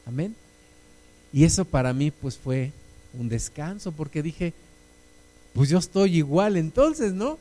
[0.05, 0.35] Amén.
[1.33, 2.71] Y eso para mí pues fue
[3.13, 4.53] un descanso porque dije,
[5.53, 7.37] pues yo estoy igual entonces, ¿no?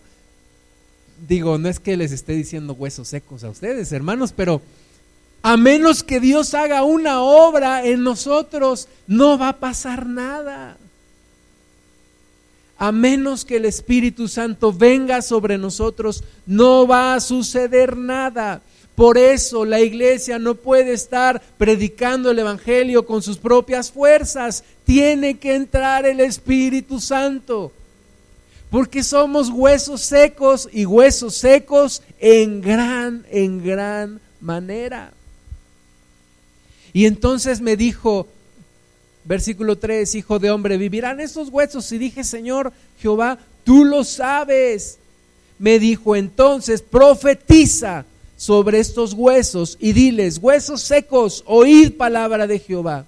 [1.29, 4.61] Digo, no es que les esté diciendo huesos secos a ustedes, hermanos, pero
[5.43, 10.77] a menos que Dios haga una obra en nosotros, no va a pasar nada.
[12.79, 18.63] A menos que el Espíritu Santo venga sobre nosotros, no va a suceder nada.
[18.95, 24.65] Por eso la iglesia no puede estar predicando el Evangelio con sus propias fuerzas.
[24.85, 27.73] Tiene que entrar el Espíritu Santo
[28.71, 35.13] porque somos huesos secos y huesos secos en gran, en gran manera.
[36.93, 38.27] Y entonces me dijo,
[39.27, 41.91] versículo 3, hijo de hombre, ¿vivirán estos huesos?
[41.93, 44.99] Y dije, Señor Jehová, tú lo sabes.
[45.59, 48.05] Me dijo entonces, profetiza
[48.37, 53.07] sobre estos huesos y diles, huesos secos, oíd palabra de Jehová.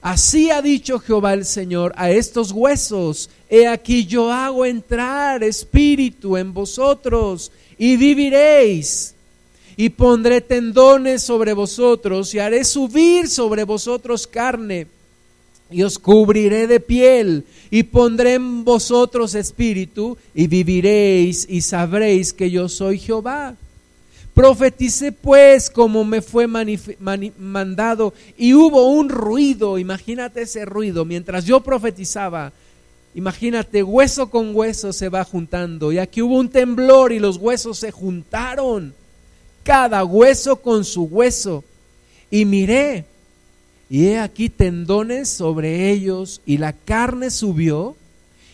[0.00, 6.36] Así ha dicho Jehová el Señor a estos huesos, he aquí yo hago entrar espíritu
[6.36, 9.14] en vosotros y viviréis.
[9.76, 14.86] Y pondré tendones sobre vosotros y haré subir sobre vosotros carne
[15.70, 22.50] y os cubriré de piel y pondré en vosotros espíritu y viviréis y sabréis que
[22.50, 23.56] yo soy Jehová.
[24.34, 31.60] Profeticé pues como me fue mandado y hubo un ruido, imagínate ese ruido, mientras yo
[31.60, 32.52] profetizaba,
[33.14, 37.78] imagínate, hueso con hueso se va juntando y aquí hubo un temblor y los huesos
[37.78, 38.92] se juntaron,
[39.62, 41.64] cada hueso con su hueso.
[42.30, 43.04] Y miré,
[43.88, 47.96] y he aquí tendones sobre ellos y la carne subió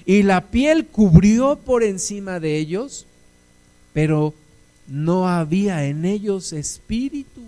[0.04, 3.06] y la piel cubrió por encima de ellos,
[3.92, 4.34] pero
[4.88, 7.42] no había en ellos espíritu.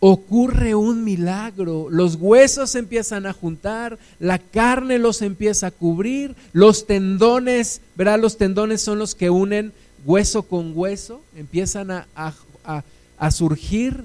[0.00, 6.86] Ocurre un milagro, los huesos empiezan a juntar, la carne los empieza a cubrir, los
[6.86, 8.18] tendones, ¿verdad?
[8.18, 9.72] Los tendones son los que unen
[10.04, 12.82] hueso con hueso, empiezan a, a,
[13.16, 14.04] a surgir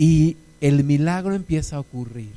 [0.00, 2.32] y el milagro empieza a ocurrir.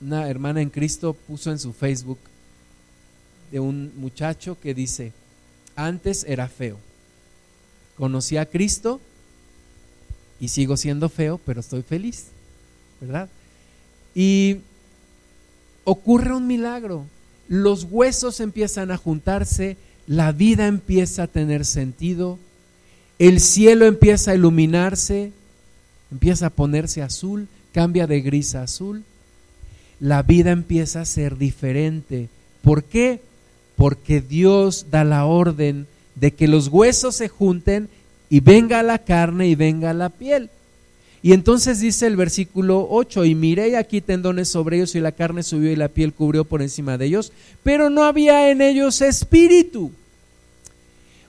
[0.00, 2.18] Una hermana en Cristo puso en su Facebook
[3.52, 5.12] de un muchacho que dice,
[5.76, 6.80] antes era feo,
[7.96, 9.00] conocí a Cristo
[10.40, 12.26] y sigo siendo feo, pero estoy feliz,
[13.00, 13.28] ¿verdad?
[14.16, 14.56] Y
[15.84, 17.06] ocurre un milagro,
[17.46, 19.76] los huesos empiezan a juntarse,
[20.08, 22.36] la vida empieza a tener sentido,
[23.18, 25.32] el cielo empieza a iluminarse,
[26.10, 29.04] empieza a ponerse azul, cambia de gris a azul,
[30.00, 32.28] la vida empieza a ser diferente.
[32.62, 33.20] ¿Por qué?
[33.76, 37.88] Porque Dios da la orden de que los huesos se junten
[38.30, 40.50] y venga la carne y venga la piel.
[41.22, 45.42] Y entonces dice el versículo 8, y miré aquí tendones sobre ellos y la carne
[45.42, 49.90] subió y la piel cubrió por encima de ellos, pero no había en ellos espíritu.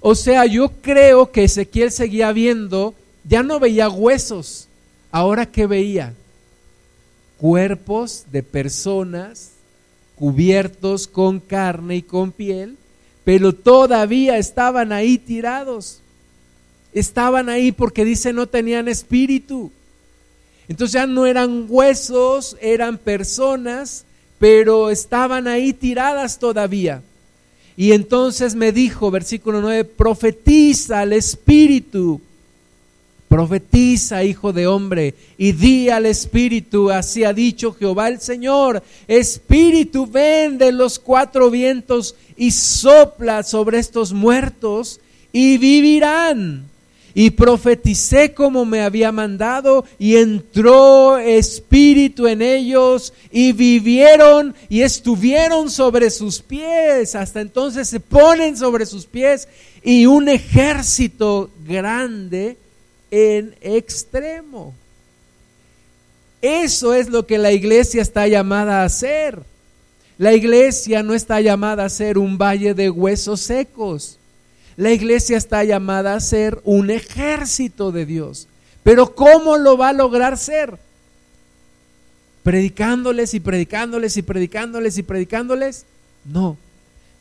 [0.08, 2.94] O sea, yo creo que Ezequiel seguía viendo,
[3.28, 4.68] ya no veía huesos,
[5.10, 6.14] ahora que veía
[7.40, 9.54] cuerpos de personas
[10.16, 12.78] cubiertos con carne y con piel,
[13.24, 16.02] pero todavía estaban ahí tirados.
[16.94, 19.72] Estaban ahí porque dice no tenían espíritu.
[20.68, 24.06] Entonces ya no eran huesos, eran personas,
[24.38, 27.02] pero estaban ahí tiradas todavía.
[27.78, 32.22] Y entonces me dijo, versículo 9, profetiza al Espíritu,
[33.28, 40.08] profetiza, hijo de hombre, y di al Espíritu, así ha dicho Jehová el Señor, Espíritu,
[40.08, 45.02] ven de los cuatro vientos y sopla sobre estos muertos
[45.34, 46.75] y vivirán
[47.18, 55.72] y profeticé como me había mandado y entró espíritu en ellos y vivieron y estuvieron
[55.72, 57.16] sobre sus pies.
[57.16, 59.48] Hasta entonces se ponen sobre sus pies
[59.82, 62.58] y un ejército grande
[63.10, 64.74] en extremo.
[66.42, 69.40] Eso es lo que la iglesia está llamada a hacer.
[70.18, 74.20] La iglesia no está llamada a ser un valle de huesos secos.
[74.78, 78.48] La iglesia está llamada a ser un ejército de Dios.
[78.84, 80.78] Pero ¿cómo lo va a lograr ser?
[82.44, 85.86] Predicándoles y predicándoles y predicándoles y predicándoles.
[86.26, 86.58] No,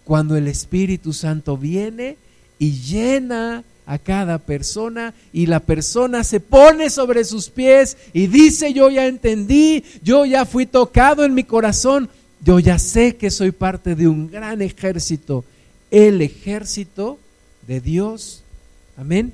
[0.05, 2.17] cuando el Espíritu Santo viene
[2.59, 8.73] y llena a cada persona y la persona se pone sobre sus pies y dice,
[8.73, 12.09] yo ya entendí, yo ya fui tocado en mi corazón,
[12.43, 15.45] yo ya sé que soy parte de un gran ejército,
[15.91, 17.19] el ejército
[17.67, 18.43] de Dios.
[18.97, 19.33] Amén.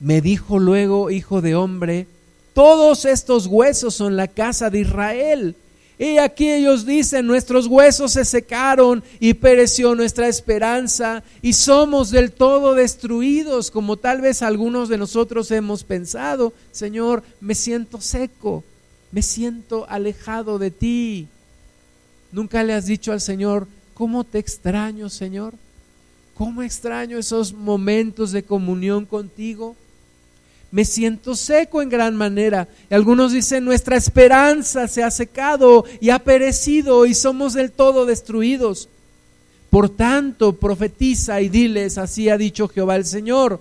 [0.00, 2.06] Me dijo luego, hijo de hombre,
[2.54, 5.56] todos estos huesos son la casa de Israel.
[5.98, 12.30] Y aquí ellos dicen, nuestros huesos se secaron y pereció nuestra esperanza y somos del
[12.30, 18.62] todo destruidos, como tal vez algunos de nosotros hemos pensado, Señor, me siento seco,
[19.10, 21.26] me siento alejado de ti.
[22.30, 25.54] Nunca le has dicho al Señor, ¿cómo te extraño, Señor?
[26.38, 29.74] ¿Cómo extraño esos momentos de comunión contigo?
[30.70, 32.68] Me siento seco en gran manera.
[32.88, 38.06] Y algunos dicen, nuestra esperanza se ha secado y ha perecido y somos del todo
[38.06, 38.88] destruidos.
[39.68, 43.60] Por tanto, profetiza y diles, así ha dicho Jehová el Señor.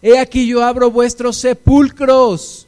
[0.00, 2.66] He aquí yo abro vuestros sepulcros,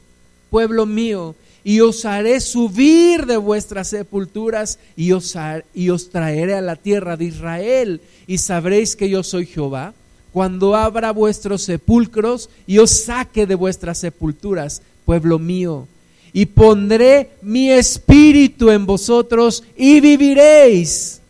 [0.51, 1.33] pueblo mío,
[1.65, 5.35] y os haré subir de vuestras sepulturas y os,
[5.73, 9.95] y os traeré a la tierra de Israel y sabréis que yo soy Jehová
[10.31, 15.87] cuando abra vuestros sepulcros y os saque de vuestras sepulturas, pueblo mío,
[16.33, 21.21] y pondré mi espíritu en vosotros y viviréis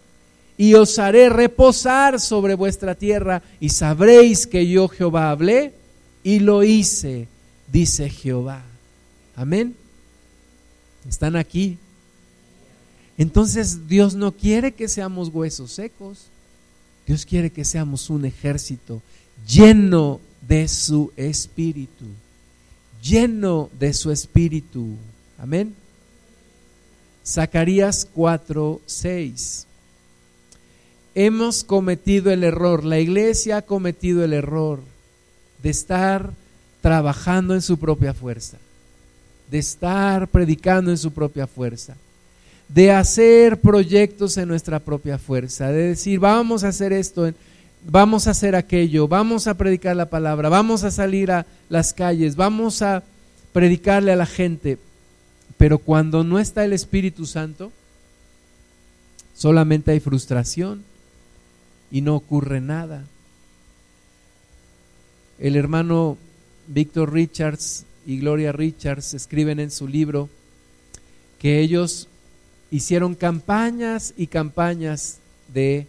[0.58, 5.72] y os haré reposar sobre vuestra tierra y sabréis que yo Jehová hablé
[6.24, 7.30] y lo hice,
[7.72, 8.64] dice Jehová.
[9.38, 9.85] Amén.
[11.08, 11.78] Están aquí.
[13.18, 16.28] Entonces Dios no quiere que seamos huesos secos.
[17.08, 19.02] Dios quiere que seamos un ejército
[19.48, 22.06] lleno de su espíritu.
[23.02, 24.96] Lleno de su espíritu.
[25.38, 25.76] Amén.
[27.26, 29.68] Zacarías 4, 6.
[31.14, 34.82] Hemos cometido el error, la iglesia ha cometido el error
[35.64, 36.34] de estar
[36.82, 38.58] trabajando en su propia fuerza
[39.50, 41.96] de estar predicando en su propia fuerza,
[42.68, 47.32] de hacer proyectos en nuestra propia fuerza, de decir, vamos a hacer esto,
[47.88, 52.36] vamos a hacer aquello, vamos a predicar la palabra, vamos a salir a las calles,
[52.36, 53.04] vamos a
[53.54, 54.78] predicarle a la gente.
[55.58, 57.72] Pero cuando no está el Espíritu Santo,
[59.36, 60.84] solamente hay frustración
[61.92, 63.04] y no ocurre nada.
[65.40, 66.18] El hermano
[66.68, 70.30] Víctor Richards y Gloria Richards escriben en su libro
[71.40, 72.08] que ellos
[72.72, 75.18] hicieron campañas y campañas
[75.54, 75.88] de,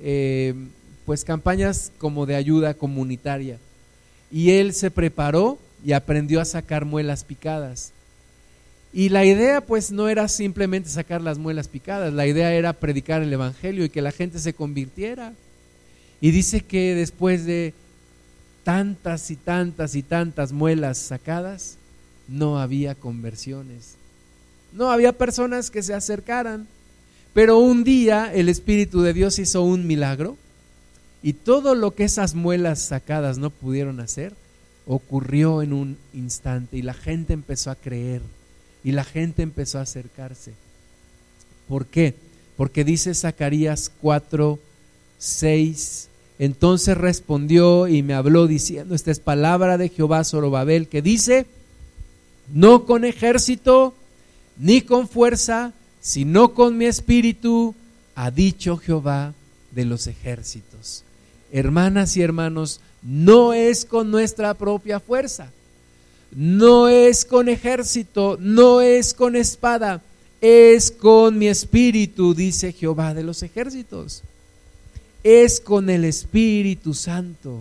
[0.00, 0.54] eh,
[1.06, 3.58] pues campañas como de ayuda comunitaria.
[4.30, 7.92] Y él se preparó y aprendió a sacar muelas picadas.
[8.92, 13.22] Y la idea pues no era simplemente sacar las muelas picadas, la idea era predicar
[13.22, 15.32] el Evangelio y que la gente se convirtiera.
[16.20, 17.74] Y dice que después de
[18.64, 21.76] tantas y tantas y tantas muelas sacadas,
[22.26, 23.94] no había conversiones.
[24.72, 26.66] No había personas que se acercaran.
[27.32, 30.36] Pero un día el Espíritu de Dios hizo un milagro
[31.22, 34.34] y todo lo que esas muelas sacadas no pudieron hacer
[34.86, 38.20] ocurrió en un instante y la gente empezó a creer
[38.84, 40.52] y la gente empezó a acercarse.
[41.68, 42.14] ¿Por qué?
[42.56, 44.58] Porque dice Zacarías 4,
[45.18, 46.08] 6
[46.38, 51.46] entonces respondió y me habló diciendo, esta es palabra de Jehová Zorobabel, que dice,
[52.52, 53.94] no con ejército
[54.58, 57.74] ni con fuerza, sino con mi espíritu,
[58.16, 59.32] ha dicho Jehová
[59.70, 61.04] de los ejércitos.
[61.52, 65.50] Hermanas y hermanos, no es con nuestra propia fuerza,
[66.34, 70.02] no es con ejército, no es con espada,
[70.40, 74.24] es con mi espíritu, dice Jehová de los ejércitos
[75.24, 77.60] es con el Espíritu Santo.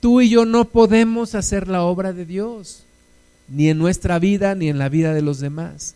[0.00, 2.84] Tú y yo no podemos hacer la obra de Dios,
[3.48, 5.94] ni en nuestra vida, ni en la vida de los demás.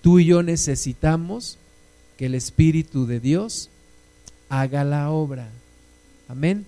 [0.00, 1.58] Tú y yo necesitamos
[2.16, 3.68] que el Espíritu de Dios
[4.48, 5.50] haga la obra.
[6.28, 6.64] Amén.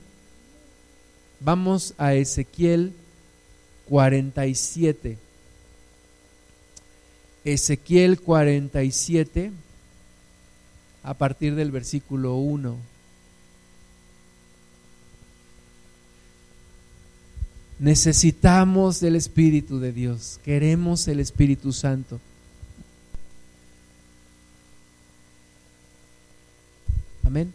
[1.40, 2.92] Vamos a Ezequiel
[3.88, 5.16] 47.
[7.44, 9.52] Ezequiel 47,
[11.02, 12.97] a partir del versículo 1.
[17.78, 22.20] Necesitamos del Espíritu de Dios, queremos el Espíritu Santo.
[27.24, 27.52] Amén.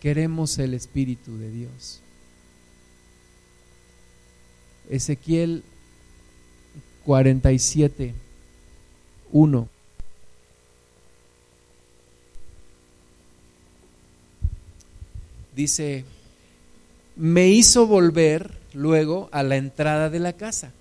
[0.00, 2.00] Queremos el Espíritu de Dios.
[4.90, 5.62] Ezequiel
[7.04, 8.14] 47,
[9.32, 9.68] 1.
[15.54, 16.04] Dice,
[17.16, 20.72] me hizo volver luego a la entrada de la casa.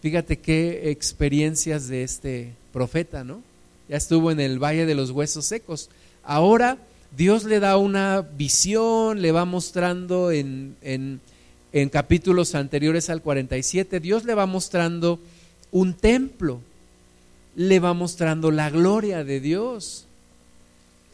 [0.00, 3.42] Fíjate qué experiencias de este profeta, ¿no?
[3.88, 5.90] Ya estuvo en el Valle de los Huesos Secos.
[6.22, 6.78] Ahora
[7.16, 11.20] Dios le da una visión, le va mostrando en, en,
[11.72, 15.18] en capítulos anteriores al 47, Dios le va mostrando
[15.70, 16.60] un templo,
[17.56, 20.06] le va mostrando la gloria de Dios,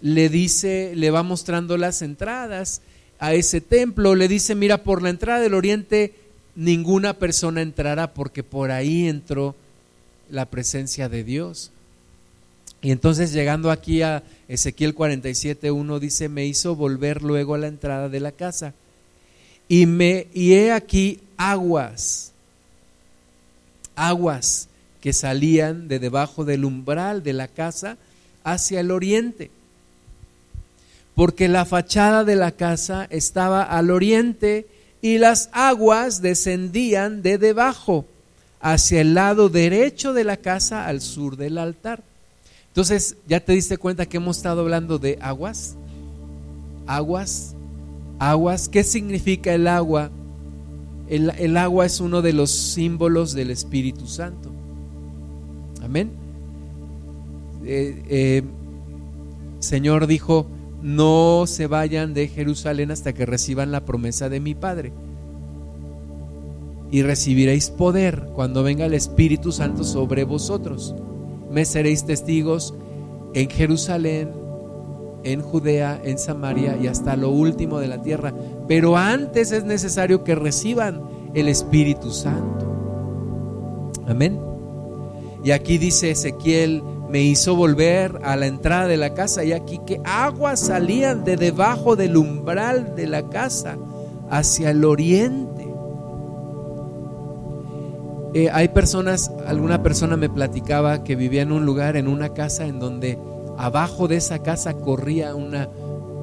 [0.02, 2.82] le dice, le va mostrando las entradas
[3.18, 6.14] a ese templo, le dice, mira, por la entrada del oriente
[6.56, 9.54] ninguna persona entrará porque por ahí entró
[10.30, 11.70] la presencia de Dios.
[12.82, 18.08] Y entonces llegando aquí a Ezequiel 47.1 dice, me hizo volver luego a la entrada
[18.08, 18.74] de la casa.
[19.68, 22.32] Y, me, y he aquí aguas,
[23.96, 24.68] aguas
[25.00, 27.96] que salían de debajo del umbral de la casa
[28.42, 29.50] hacia el oriente
[31.14, 34.66] porque la fachada de la casa estaba al oriente
[35.00, 38.06] y las aguas descendían de debajo
[38.60, 42.02] hacia el lado derecho de la casa al sur del altar.
[42.68, 45.76] Entonces, ¿ya te diste cuenta que hemos estado hablando de aguas?
[46.86, 47.54] Aguas,
[48.18, 48.68] aguas.
[48.68, 50.10] ¿Qué significa el agua?
[51.08, 54.50] El, agua es uno de los símbolos del Espíritu Santo.
[55.82, 56.10] Amén.
[57.64, 58.42] Eh, eh,
[59.60, 60.46] Señor dijo,
[60.84, 64.92] no se vayan de Jerusalén hasta que reciban la promesa de mi Padre.
[66.90, 70.94] Y recibiréis poder cuando venga el Espíritu Santo sobre vosotros.
[71.50, 72.74] Me seréis testigos
[73.32, 74.28] en Jerusalén,
[75.22, 78.34] en Judea, en Samaria y hasta lo último de la tierra.
[78.68, 81.00] Pero antes es necesario que reciban
[81.32, 82.70] el Espíritu Santo.
[84.06, 84.38] Amén.
[85.42, 89.80] Y aquí dice Ezequiel me hizo volver a la entrada de la casa y aquí
[89.86, 93.76] que aguas salían de debajo del umbral de la casa
[94.30, 95.54] hacia el oriente.
[98.34, 102.66] eh, hay personas, alguna persona me platicaba que vivía en un lugar, en una casa,
[102.66, 103.16] en donde
[103.56, 105.68] abajo de esa casa corría una,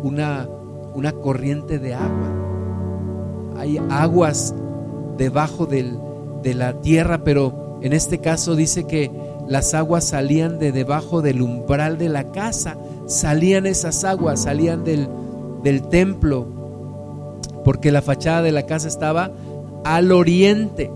[0.04, 0.50] una,
[0.94, 2.36] una corriente de agua.
[3.58, 4.54] Hay aguas
[5.18, 5.98] debajo del,
[6.44, 9.10] de la tierra, pero en este caso dice que
[9.52, 15.10] las aguas salían de debajo del umbral de la casa, salían esas aguas, salían del,
[15.62, 16.48] del templo,
[17.66, 19.30] porque la fachada de la casa estaba
[19.84, 20.90] al oriente.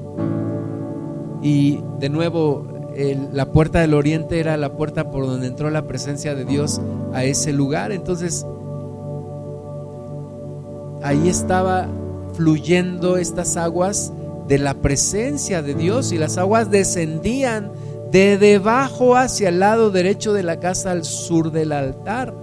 [1.42, 2.66] Y de nuevo,
[3.34, 6.80] la puerta del oriente era la puerta por donde entró la presencia de Dios
[7.12, 7.92] a ese lugar.
[7.92, 8.46] Entonces,
[11.04, 11.90] ahí estaba
[12.36, 14.14] fluyendo estas aguas
[14.48, 17.72] de la presencia de Dios y las aguas descendían
[18.16, 22.34] de debajo hacia el lado derecho de la casa al sur del altar.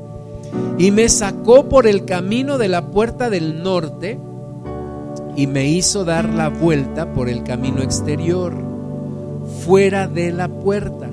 [0.76, 4.18] Y me sacó por el camino de la puerta del norte
[5.34, 8.52] y me hizo dar la vuelta por el camino exterior
[9.64, 11.08] fuera de la puerta,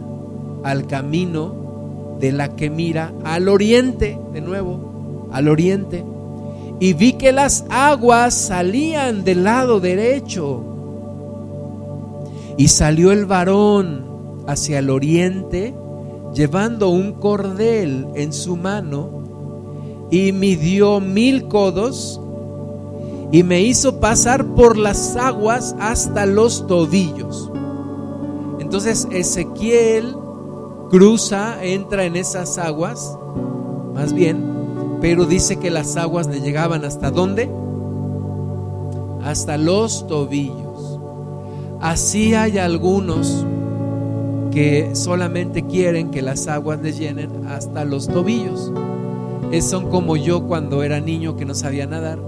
[0.63, 6.03] al camino de la que mira al oriente, de nuevo, al oriente.
[6.81, 10.61] Y vi que las aguas salían del lado derecho.
[12.57, 14.08] Y salió el varón
[14.49, 15.75] hacia el oriente,
[16.33, 22.19] llevando un cordel en su mano, y midió mil codos,
[23.31, 27.51] y me hizo pasar por las aguas hasta los tobillos.
[28.59, 30.15] Entonces Ezequiel
[30.89, 33.15] cruza, entra en esas aguas,
[33.93, 37.51] más bien, pero dice que las aguas le llegaban hasta dónde?
[39.23, 40.99] Hasta los tobillos.
[41.79, 43.45] Así hay algunos
[44.51, 48.71] que solamente quieren que las aguas le llenen hasta los tobillos.
[49.51, 52.19] Es, son como yo cuando era niño que no sabía nadar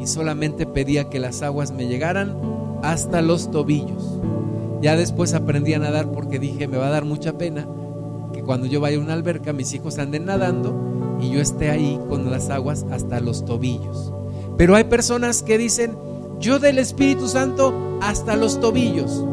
[0.00, 2.36] y solamente pedía que las aguas me llegaran
[2.82, 4.18] hasta los tobillos.
[4.80, 7.66] Ya después aprendí a nadar porque dije, me va a dar mucha pena
[8.32, 11.98] que cuando yo vaya a una alberca mis hijos anden nadando y yo esté ahí
[12.08, 14.12] con las aguas hasta los tobillos.
[14.56, 15.96] Pero hay personas que dicen,
[16.40, 19.24] yo del Espíritu Santo hasta los tobillos.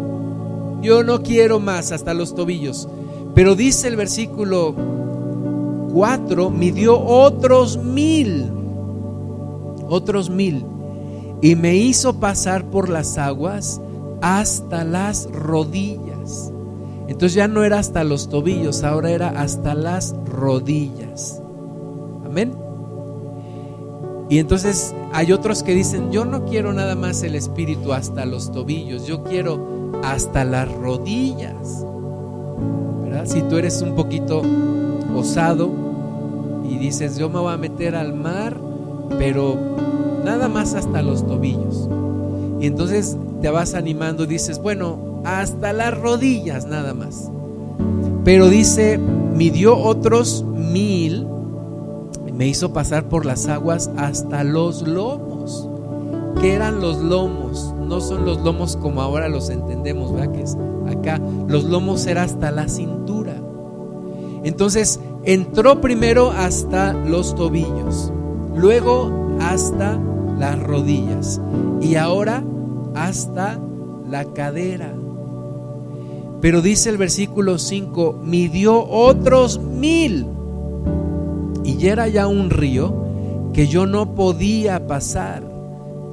[0.83, 2.89] Yo no quiero más hasta los tobillos.
[3.33, 4.75] Pero dice el versículo
[5.93, 8.51] 4, midió otros mil,
[9.87, 10.65] otros mil,
[11.41, 13.81] y me hizo pasar por las aguas
[14.21, 16.51] hasta las rodillas.
[17.07, 21.41] Entonces ya no era hasta los tobillos, ahora era hasta las rodillas.
[22.25, 22.53] Amén.
[24.29, 28.51] Y entonces hay otros que dicen, yo no quiero nada más el espíritu hasta los
[28.51, 29.72] tobillos, yo quiero
[30.03, 31.85] hasta las rodillas.
[33.03, 33.25] ¿Verdad?
[33.25, 34.43] Si tú eres un poquito
[35.15, 35.71] osado
[36.69, 38.59] y dices, yo me voy a meter al mar,
[39.17, 39.57] pero
[40.23, 41.89] nada más hasta los tobillos.
[42.59, 47.29] Y entonces te vas animando, dices, bueno, hasta las rodillas nada más.
[48.23, 51.27] Pero dice, midió otros mil,
[52.33, 55.69] me hizo pasar por las aguas hasta los lomos.
[56.41, 57.72] ¿Qué eran los lomos?
[57.93, 60.33] No son los lomos como ahora los entendemos, ¿verdad?
[60.33, 61.21] Que acá.
[61.47, 63.35] Los lomos era hasta la cintura.
[64.43, 68.11] Entonces entró primero hasta los tobillos,
[68.55, 69.99] luego hasta
[70.39, 71.39] las rodillas
[71.81, 72.43] y ahora
[72.95, 73.59] hasta
[74.09, 74.91] la cadera.
[76.41, 80.25] Pero dice el versículo 5, midió otros mil.
[81.63, 82.91] Y era ya un río
[83.53, 85.43] que yo no podía pasar,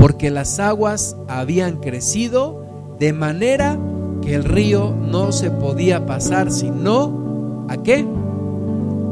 [0.00, 2.64] porque las aguas habían crecido
[2.98, 3.78] de manera
[4.22, 8.06] que el río no se podía pasar, sino a qué?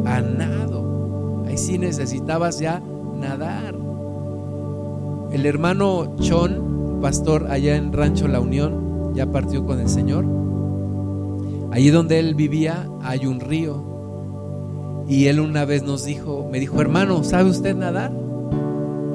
[0.07, 1.45] A nado.
[1.47, 2.81] Ahí sí necesitabas ya
[3.21, 3.75] nadar.
[5.31, 10.25] El hermano Chon pastor allá en Rancho La Unión, ya partió con el Señor.
[11.71, 15.05] Allí donde él vivía hay un río.
[15.07, 18.11] Y él una vez nos dijo, me dijo, hermano, ¿sabe usted nadar?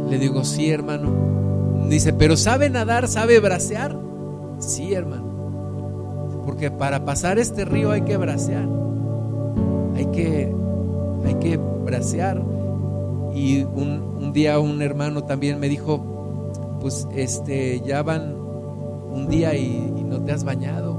[0.08, 1.53] Le digo, sí, hermano.
[1.94, 3.08] Dice, pero ¿sabe nadar?
[3.08, 3.96] ¿Sabe bracear?
[4.58, 6.42] Sí, hermano.
[6.44, 8.68] Porque para pasar este río hay que bracear.
[9.96, 10.52] Hay que,
[11.24, 12.42] hay que bracear.
[13.36, 18.38] Y un, un día un hermano también me dijo, pues este, ya van
[19.12, 20.98] un día y, no te has bañado.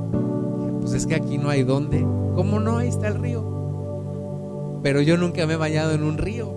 [0.80, 2.07] Pues es que aquí no hay dónde.
[2.36, 2.76] ¿Cómo no?
[2.78, 4.78] Ahí está el río.
[4.84, 6.55] Pero yo nunca me he bañado en un río.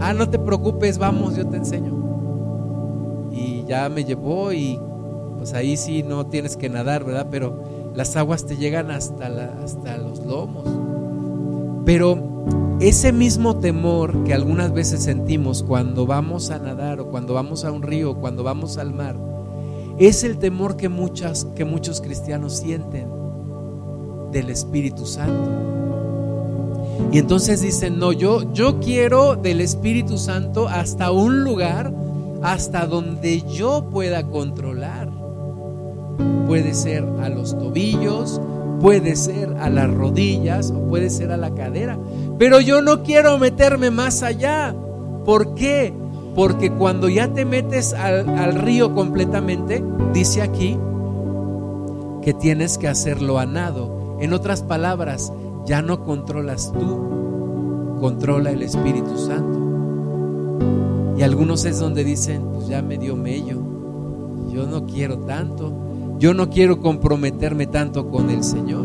[0.00, 2.03] Ah, no te preocupes, vamos, yo te enseño.
[3.66, 4.78] Ya me llevó y
[5.38, 7.26] pues ahí sí no tienes que nadar, ¿verdad?
[7.30, 7.62] Pero
[7.94, 9.26] las aguas te llegan hasta,
[9.62, 10.64] hasta los lomos.
[11.84, 12.18] Pero
[12.80, 17.70] ese mismo temor que algunas veces sentimos cuando vamos a nadar o cuando vamos a
[17.70, 19.16] un río o cuando vamos al mar,
[19.96, 23.06] Es el temor que, muchas, que muchos cristianos sienten
[24.32, 25.50] del Espíritu Santo.
[27.12, 31.94] Y entonces dicen, no, yo, yo quiero del Espíritu Santo hasta un lugar,
[32.44, 35.08] hasta donde yo pueda controlar.
[36.46, 38.38] Puede ser a los tobillos,
[38.82, 41.98] puede ser a las rodillas o puede ser a la cadera.
[42.38, 44.76] Pero yo no quiero meterme más allá.
[45.24, 45.94] ¿Por qué?
[46.36, 49.82] Porque cuando ya te metes al, al río completamente,
[50.12, 50.78] dice aquí
[52.20, 54.18] que tienes que hacerlo a nado.
[54.20, 55.32] En otras palabras,
[55.64, 59.63] ya no controlas tú, controla el Espíritu Santo.
[61.16, 63.60] Y algunos es donde dicen, pues ya me dio mello,
[64.52, 65.72] yo no quiero tanto,
[66.18, 68.84] yo no quiero comprometerme tanto con el Señor.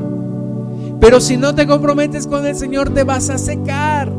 [0.99, 4.11] Pero si no te comprometes con el Señor, te vas a secar.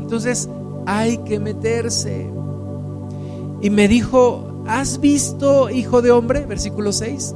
[0.00, 0.48] Entonces
[0.86, 2.30] hay que meterse.
[3.60, 6.44] Y me dijo, ¿has visto, hijo de hombre?
[6.46, 7.34] Versículo 6.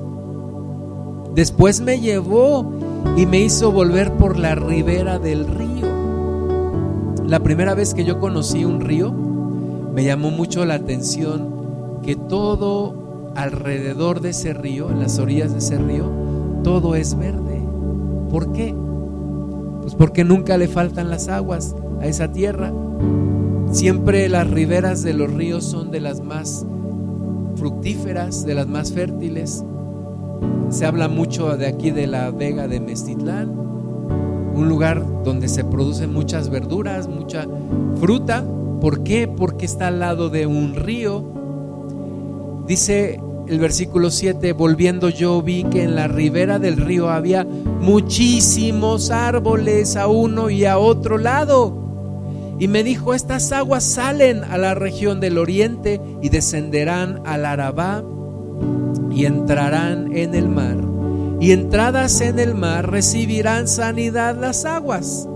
[1.34, 2.72] Después me llevó
[3.16, 5.95] y me hizo volver por la ribera del río.
[7.26, 13.32] La primera vez que yo conocí un río, me llamó mucho la atención que todo
[13.34, 16.08] alrededor de ese río, en las orillas de ese río,
[16.62, 17.60] todo es verde.
[18.30, 18.72] ¿Por qué?
[19.82, 22.72] Pues porque nunca le faltan las aguas a esa tierra.
[23.72, 26.64] Siempre las riberas de los ríos son de las más
[27.56, 29.64] fructíferas, de las más fértiles.
[30.70, 33.65] Se habla mucho de aquí de la vega de Mestitlán,
[34.56, 37.46] un lugar donde se producen muchas verduras, mucha
[38.00, 38.44] fruta.
[38.80, 39.28] ¿Por qué?
[39.28, 41.24] Porque está al lado de un río.
[42.66, 49.10] Dice el versículo 7, volviendo yo vi que en la ribera del río había muchísimos
[49.10, 51.86] árboles a uno y a otro lado.
[52.58, 58.02] Y me dijo, estas aguas salen a la región del oriente y descenderán al Arabá
[59.10, 60.85] y entrarán en el mar.
[61.40, 65.28] Y entradas en el mar recibirán sanidad las aguas.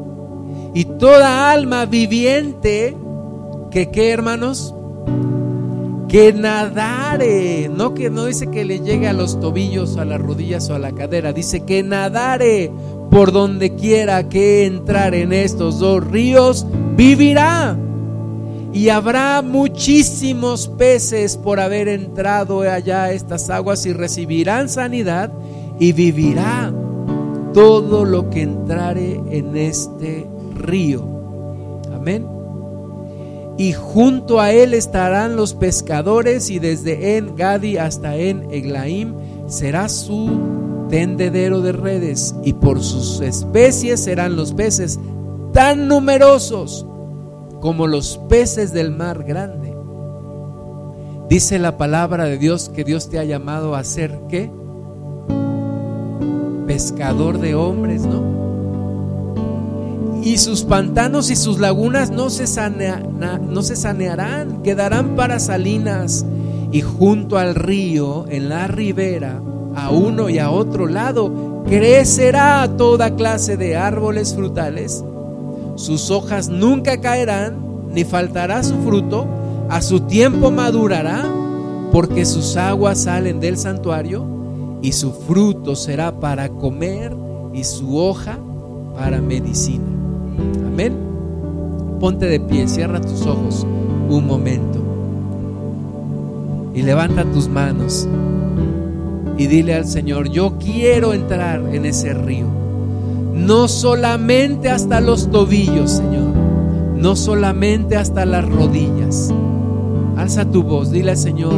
[0.75, 2.97] Y toda alma viviente,
[3.71, 4.75] que qué hermanos,
[6.09, 10.69] que nadare, no que no dice que le llegue a los tobillos, a las rodillas
[10.71, 12.73] o a la cadera, dice que nadare
[13.11, 17.77] por donde quiera que entrar en estos dos ríos, vivirá
[18.73, 25.33] y habrá muchísimos peces por haber entrado allá a estas aguas y recibirán sanidad
[25.81, 26.73] y vivirá
[27.53, 31.03] todo lo que entrare en este río.
[31.93, 32.27] Amén.
[33.59, 39.15] Y junto a él estarán los pescadores y desde En Gadi hasta En Eglaim
[39.49, 44.99] será su tendedero de redes y por sus especies serán los peces
[45.53, 46.87] tan numerosos
[47.61, 49.75] como los peces del mar grande.
[51.29, 54.51] Dice la palabra de Dios que Dios te ha llamado a ser qué?
[56.71, 58.23] Pescador de hombres, ¿no?
[60.23, 62.45] Y sus pantanos y sus lagunas no se,
[63.49, 66.25] no se sanearán, quedarán para salinas.
[66.71, 69.41] Y junto al río, en la ribera,
[69.75, 75.03] a uno y a otro lado, crecerá toda clase de árboles frutales
[75.81, 77.57] sus hojas nunca caerán,
[77.91, 79.27] ni faltará su fruto,
[79.71, 81.25] a su tiempo madurará,
[81.91, 84.27] porque sus aguas salen del santuario,
[84.83, 87.17] y su fruto será para comer,
[87.53, 88.39] y su hoja
[88.95, 89.85] para medicina.
[90.67, 90.95] Amén.
[91.99, 93.67] Ponte de pie, cierra tus ojos
[94.09, 94.79] un momento.
[96.75, 98.09] Y levanta tus manos
[99.37, 102.61] y dile al Señor, yo quiero entrar en ese río
[103.41, 106.35] no solamente hasta los tobillos, Señor,
[106.97, 109.33] no solamente hasta las rodillas.
[110.17, 111.55] Alza tu voz, dile al Señor,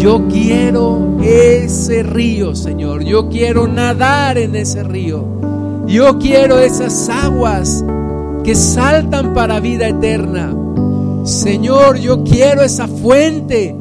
[0.00, 5.24] yo quiero ese río, Señor, yo quiero nadar en ese río,
[5.86, 7.84] yo quiero esas aguas
[8.42, 10.56] que saltan para vida eterna.
[11.24, 13.76] Señor, yo quiero esa fuente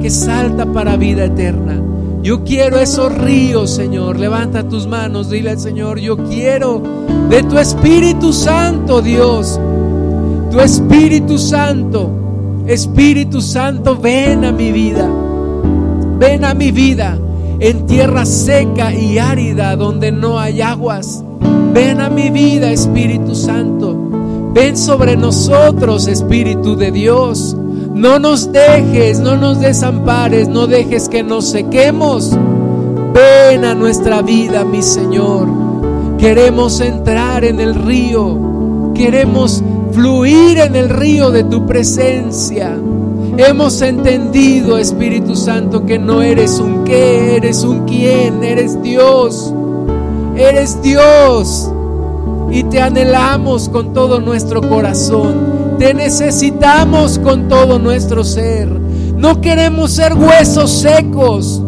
[0.00, 1.82] que salta para vida eterna.
[2.22, 4.20] Yo quiero esos ríos, Señor.
[4.20, 6.80] Levanta tus manos, dile al Señor, yo quiero
[7.28, 9.58] de tu Espíritu Santo, Dios.
[10.52, 12.27] Tu Espíritu Santo.
[12.68, 15.08] Espíritu Santo, ven a mi vida.
[16.18, 17.18] Ven a mi vida
[17.60, 21.24] en tierra seca y árida donde no hay aguas.
[21.72, 23.96] Ven a mi vida, Espíritu Santo.
[24.52, 27.56] Ven sobre nosotros, Espíritu de Dios.
[27.94, 32.36] No nos dejes, no nos desampares, no dejes que nos sequemos.
[33.14, 35.48] Ven a nuestra vida, mi Señor.
[36.18, 38.92] Queremos entrar en el río.
[38.94, 39.62] Queremos
[39.98, 42.78] fluir en el río de tu presencia.
[43.36, 49.52] Hemos entendido, Espíritu Santo, que no eres un qué, eres un quién, eres Dios.
[50.36, 51.68] Eres Dios.
[52.48, 55.76] Y te anhelamos con todo nuestro corazón.
[55.80, 58.68] Te necesitamos con todo nuestro ser.
[58.68, 61.60] No queremos ser huesos secos.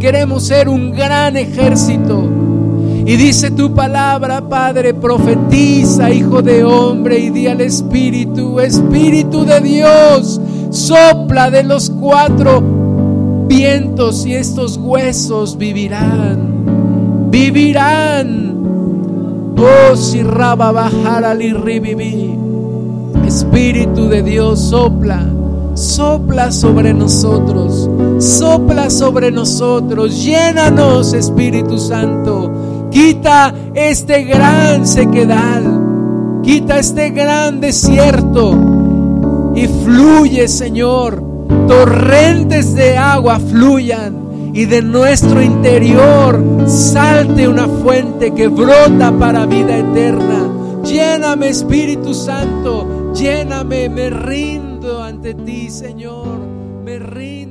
[0.00, 2.45] Queremos ser un gran ejército.
[3.06, 9.60] Y dice tu palabra, Padre, profetiza, Hijo de hombre, y di al Espíritu, Espíritu de
[9.60, 10.40] Dios,
[10.70, 12.60] sopla de los cuatro
[13.46, 18.44] vientos y estos huesos vivirán, vivirán.
[19.56, 21.40] Oh, si raba bajar al
[23.24, 25.24] Espíritu de Dios, sopla,
[25.74, 27.88] sopla sobre nosotros,
[28.18, 32.65] sopla sobre nosotros, llénanos, Espíritu Santo,
[32.96, 35.60] quita este gran sequedad,
[36.42, 41.22] quita este gran desierto y fluye, Señor.
[41.68, 49.76] Torrentes de agua fluyan y de nuestro interior salte una fuente que brota para vida
[49.76, 50.80] eterna.
[50.82, 56.38] Lléname, Espíritu Santo, lléname, me rindo ante ti, Señor,
[56.82, 57.45] me rindo